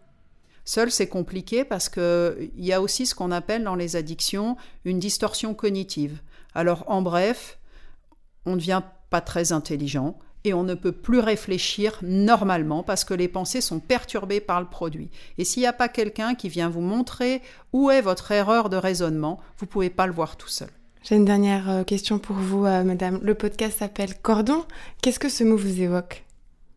Seul, 0.65 0.91
c'est 0.91 1.07
compliqué 1.07 1.65
parce 1.65 1.89
qu'il 1.89 2.51
y 2.57 2.73
a 2.73 2.81
aussi 2.81 3.05
ce 3.05 3.15
qu'on 3.15 3.31
appelle 3.31 3.63
dans 3.63 3.75
les 3.75 3.95
addictions 3.95 4.55
une 4.85 4.99
distorsion 4.99 5.53
cognitive. 5.53 6.21
Alors, 6.55 6.85
en 6.87 7.01
bref, 7.01 7.59
on 8.45 8.51
ne 8.51 8.57
devient 8.57 8.81
pas 9.09 9.21
très 9.21 9.51
intelligent 9.51 10.17
et 10.45 10.53
on 10.53 10.63
ne 10.63 10.73
peut 10.73 10.91
plus 10.91 11.19
réfléchir 11.19 11.99
normalement 12.01 12.83
parce 12.83 13.03
que 13.03 13.13
les 13.13 13.27
pensées 13.27 13.61
sont 13.61 13.79
perturbées 13.79 14.41
par 14.41 14.59
le 14.59 14.67
produit. 14.67 15.09
Et 15.37 15.45
s'il 15.45 15.61
n'y 15.61 15.67
a 15.67 15.73
pas 15.73 15.89
quelqu'un 15.89 16.35
qui 16.35 16.49
vient 16.49 16.69
vous 16.69 16.81
montrer 16.81 17.41
où 17.71 17.89
est 17.89 18.01
votre 18.01 18.31
erreur 18.31 18.69
de 18.69 18.77
raisonnement, 18.77 19.39
vous 19.57 19.65
ne 19.65 19.71
pouvez 19.71 19.89
pas 19.89 20.07
le 20.07 20.13
voir 20.13 20.35
tout 20.35 20.49
seul. 20.49 20.69
J'ai 21.03 21.15
une 21.15 21.25
dernière 21.25 21.69
euh, 21.69 21.83
question 21.83 22.17
pour 22.17 22.37
vous, 22.37 22.65
euh, 22.65 22.83
madame. 22.83 23.19
Le 23.21 23.35
podcast 23.35 23.79
s'appelle 23.79 24.15
Cordon. 24.21 24.63
Qu'est-ce 25.01 25.19
que 25.19 25.27
ce 25.27 25.43
mot 25.43 25.57
vous 25.57 25.81
évoque? 25.81 26.22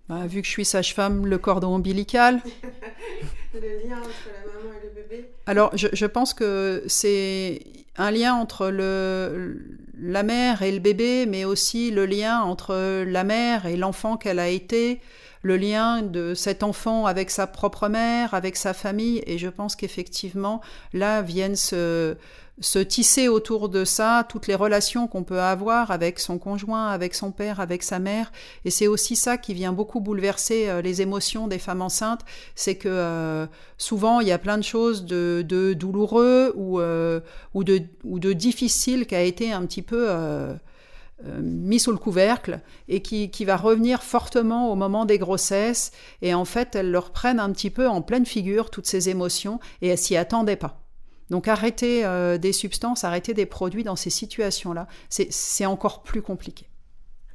Bah, 0.09 0.27
Vu 0.27 0.41
que 0.41 0.47
je 0.47 0.53
suis 0.53 0.65
sage-femme, 0.65 1.27
le 1.27 1.39
cordon 1.39 1.75
ombilical. 1.77 2.41
le 3.55 3.61
lien 3.61 3.99
entre 3.99 4.29
la 4.33 4.53
maman 4.53 4.75
et 4.75 4.87
le 4.87 5.03
bébé 5.03 5.31
Alors, 5.47 5.77
je, 5.77 5.89
je 5.93 6.07
pense 6.07 6.35
que 6.35 6.83
c'est 6.87 7.61
un 7.97 8.11
lien 8.11 8.35
entre 8.35 8.69
le, 8.69 9.61
la 9.99 10.23
mère 10.23 10.63
et 10.63 10.73
le 10.73 10.79
bébé, 10.79 11.27
mais 11.27 11.45
aussi 11.45 11.91
le 11.91 12.07
lien 12.07 12.41
entre 12.41 13.05
la 13.05 13.25
mère 13.25 13.67
et 13.67 13.77
l'enfant 13.77 14.17
qu'elle 14.17 14.39
a 14.39 14.49
été, 14.49 15.01
le 15.47 15.57
lien 15.57 16.03
de 16.03 16.35
cet 16.35 16.63
enfant 16.63 17.07
avec 17.07 17.31
sa 17.31 17.47
propre 17.47 17.89
mère, 17.89 18.35
avec 18.35 18.57
sa 18.57 18.75
famille. 18.75 19.23
Et 19.27 19.39
je 19.39 19.49
pense 19.49 19.77
qu'effectivement, 19.77 20.61
là 20.93 21.23
viennent 21.23 21.57
se 21.57 22.17
se 22.61 22.79
tisser 22.79 23.29
autour 23.29 23.69
de 23.69 23.85
ça 23.85 24.25
toutes 24.29 24.47
les 24.47 24.55
relations 24.55 25.09
qu'on 25.09 25.25
peut 25.25 25.41
avoir 25.41 25.91
avec 25.91 26.19
son 26.19 26.39
conjoint, 26.39 26.89
avec 26.89 27.15
son 27.15 27.31
père, 27.31 27.61
avec 27.61 27.83
sa 27.83 27.99
mère. 27.99 28.33
Et 28.65 28.71
c'est 28.71 28.87
aussi 28.87 29.15
ça 29.15 29.37
qui 29.37 29.53
vient 29.53 29.73
beaucoup 29.73 30.01
bouleverser 30.01 30.69
euh, 30.69 30.81
les 30.81 31.03
émotions 31.03 31.49
des 31.49 31.59
femmes 31.59 31.83
enceintes, 31.83 32.23
c'est 32.55 32.77
que 32.77 32.89
euh, 32.89 33.47
souvent 33.77 34.21
il 34.21 34.29
y 34.29 34.33
a 34.33 34.39
plein 34.39 34.57
de 34.57 34.65
choses 34.65 35.05
de, 35.05 35.75
douloureux 35.75 36.55
ou, 36.57 36.81
euh, 36.81 37.21
ou, 37.53 37.63
de, 37.63 37.83
ou 38.05 38.19
de 38.19 38.33
difficiles 38.33 39.07
qui 39.07 39.15
a 39.15 39.23
été 39.23 39.53
un 39.53 39.67
petit 39.67 39.83
peu 39.83 40.09
mis 41.25 41.81
sous 41.81 41.93
le 41.93 41.99
couvercle 41.99 42.61
et 42.89 43.01
qui, 43.01 43.31
qui, 43.31 43.45
va 43.45 43.57
revenir 43.57 44.03
fortement 44.03 44.71
au 44.71 44.75
moment 44.75 45.07
des 45.07 45.19
grossesses. 45.19 45.93
Et 46.21 46.35
en 46.35 46.45
fait, 46.45 46.77
elles 46.77 46.91
leur 46.91 47.11
prennent 47.11 47.41
un 47.41 47.51
petit 47.53 47.71
peu 47.71 47.89
en 47.89 48.03
pleine 48.03 48.27
figure 48.27 48.71
toutes 48.71 48.87
ces 48.87 49.09
émotions 49.09 49.59
et 49.81 49.89
elles 49.89 49.99
s'y 49.99 50.17
attendaient 50.17 50.57
pas. 50.57 50.87
Donc 51.31 51.49
arrêter 51.49 52.05
euh, 52.05 52.39
des 52.39 52.53
substances, 52.53 53.05
arrêter 53.05 53.35
des 53.35 53.47
produits 53.47 53.85
dans 53.85 53.97
ces 53.97 54.11
situations-là, 54.11 54.87
c'est 55.09 55.67
encore 55.67 56.03
plus 56.03 56.23
compliqué. 56.23 56.69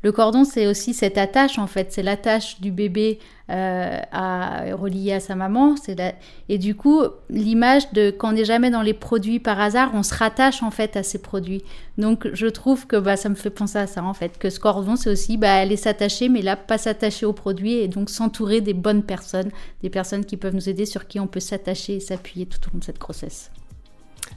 Le 0.04 0.12
cordon, 0.12 0.44
c'est 0.44 0.66
aussi 0.66 0.94
cette 0.94 1.18
attache, 1.18 1.60
en 1.60 1.68
fait. 1.68 1.92
C'est 1.92 2.02
l'attache 2.02 2.60
du 2.60 2.72
bébé 2.72 3.20
euh, 3.50 4.00
à, 4.12 4.64
reliée 4.76 5.14
à 5.14 5.20
sa 5.20 5.36
maman. 5.36 5.76
La... 5.96 6.14
Et 6.50 6.58
du 6.58 6.74
coup, 6.74 7.04
l'image 7.30 7.92
de 7.94 8.10
quand 8.10 8.30
on 8.30 8.32
n'est 8.32 8.46
jamais 8.46 8.72
dans 8.72 8.82
les 8.82 8.96
produits 8.96 9.40
par 9.40 9.60
hasard, 9.60 9.92
on 9.94 10.02
se 10.02 10.14
rattache, 10.16 10.64
en 10.64 10.72
fait, 10.72 10.96
à 10.96 11.04
ces 11.04 11.22
produits. 11.22 11.64
Donc, 12.00 12.28
je 12.34 12.48
trouve 12.48 12.88
que 12.88 12.96
bah, 12.96 13.16
ça 13.16 13.30
me 13.30 13.36
fait 13.36 13.52
penser 13.52 13.78
à 13.78 13.86
ça, 13.86 14.04
en 14.04 14.14
fait. 14.14 14.40
Que 14.40 14.50
ce 14.50 14.60
cordon, 14.60 14.96
c'est 14.96 15.12
aussi 15.12 15.38
bah, 15.38 15.54
aller 15.54 15.78
s'attacher, 15.78 16.30
mais 16.30 16.42
là, 16.42 16.56
pas 16.56 16.80
s'attacher 16.80 17.28
aux 17.28 17.34
produits 17.34 17.74
et 17.74 17.88
donc 17.88 18.10
s'entourer 18.10 18.62
des 18.62 18.74
bonnes 18.74 19.04
personnes, 19.04 19.52
des 19.84 19.90
personnes 19.92 20.26
qui 20.26 20.38
peuvent 20.38 20.56
nous 20.56 20.68
aider, 20.68 20.88
sur 20.88 21.08
qui 21.08 21.20
on 21.20 21.28
peut 21.28 21.40
s'attacher 21.40 21.98
et 21.98 22.00
s'appuyer 22.00 22.48
tout 22.48 22.60
au 22.68 22.74
long 22.74 22.80
de 22.80 22.84
cette 22.84 23.00
grossesse. 23.00 23.52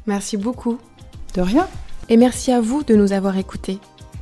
Merci 0.06 0.37
beaucoup. 0.37 0.78
De 1.35 1.40
rien. 1.40 1.66
Et 2.11 2.18
merci 2.18 2.52
à 2.52 2.61
vous 2.61 2.83
de 2.83 2.94
nous 2.94 3.12
avoir 3.12 3.38
écoutés. 3.38 3.78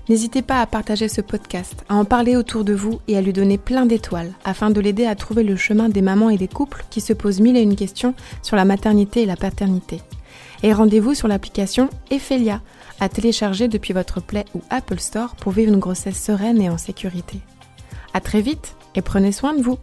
N'hésitez 0.09 0.43
pas 0.43 0.61
à 0.61 0.67
partager 0.67 1.09
ce 1.09 1.21
podcast, 1.21 1.85
à 1.89 1.95
en 1.95 2.05
parler 2.05 2.37
autour 2.37 2.65
de 2.65 2.73
vous 2.73 3.01
et 3.07 3.17
à 3.17 3.21
lui 3.21 3.33
donner 3.33 3.57
plein 3.57 3.87
d'étoiles 3.87 4.33
afin 4.45 4.71
de 4.71 4.81
l'aider 4.81 5.07
à 5.07 5.15
trouver 5.15 5.45
le 5.45 5.57
chemin 5.57 5.89
des 5.89 6.03
mamans 6.03 6.31
et 6.31 6.37
des 6.37 6.49
couples 6.49 6.85
qui 6.91 7.01
se 7.01 7.13
posent 7.13 7.41
mille 7.41 7.57
et 7.57 7.63
une 7.63 7.77
questions 7.77 8.15
sur 8.43 8.57
la 8.57 8.65
maternité 8.65 9.23
et 9.23 9.27
la 9.27 9.37
paternité. 9.37 10.01
Et 10.65 10.73
rendez-vous 10.73 11.15
sur 11.15 11.29
l'application 11.29 11.89
Ephelia 12.11 12.61
à 12.99 13.09
télécharger 13.09 13.69
depuis 13.69 13.93
votre 13.93 14.21
Play 14.21 14.45
ou 14.55 14.63
Apple 14.71 14.99
Store 14.99 15.37
pour 15.37 15.53
vivre 15.53 15.73
une 15.73 15.81
grossesse 15.81 16.23
sereine 16.23 16.61
et 16.61 16.71
en 16.71 16.79
sécurité. 16.79 17.41
À 18.13 18.21
très 18.21 18.41
vite 18.41 18.77
et 18.95 19.03
prenez 19.03 19.33
soin 19.33 19.55
de 19.55 19.63
vous. 19.63 19.79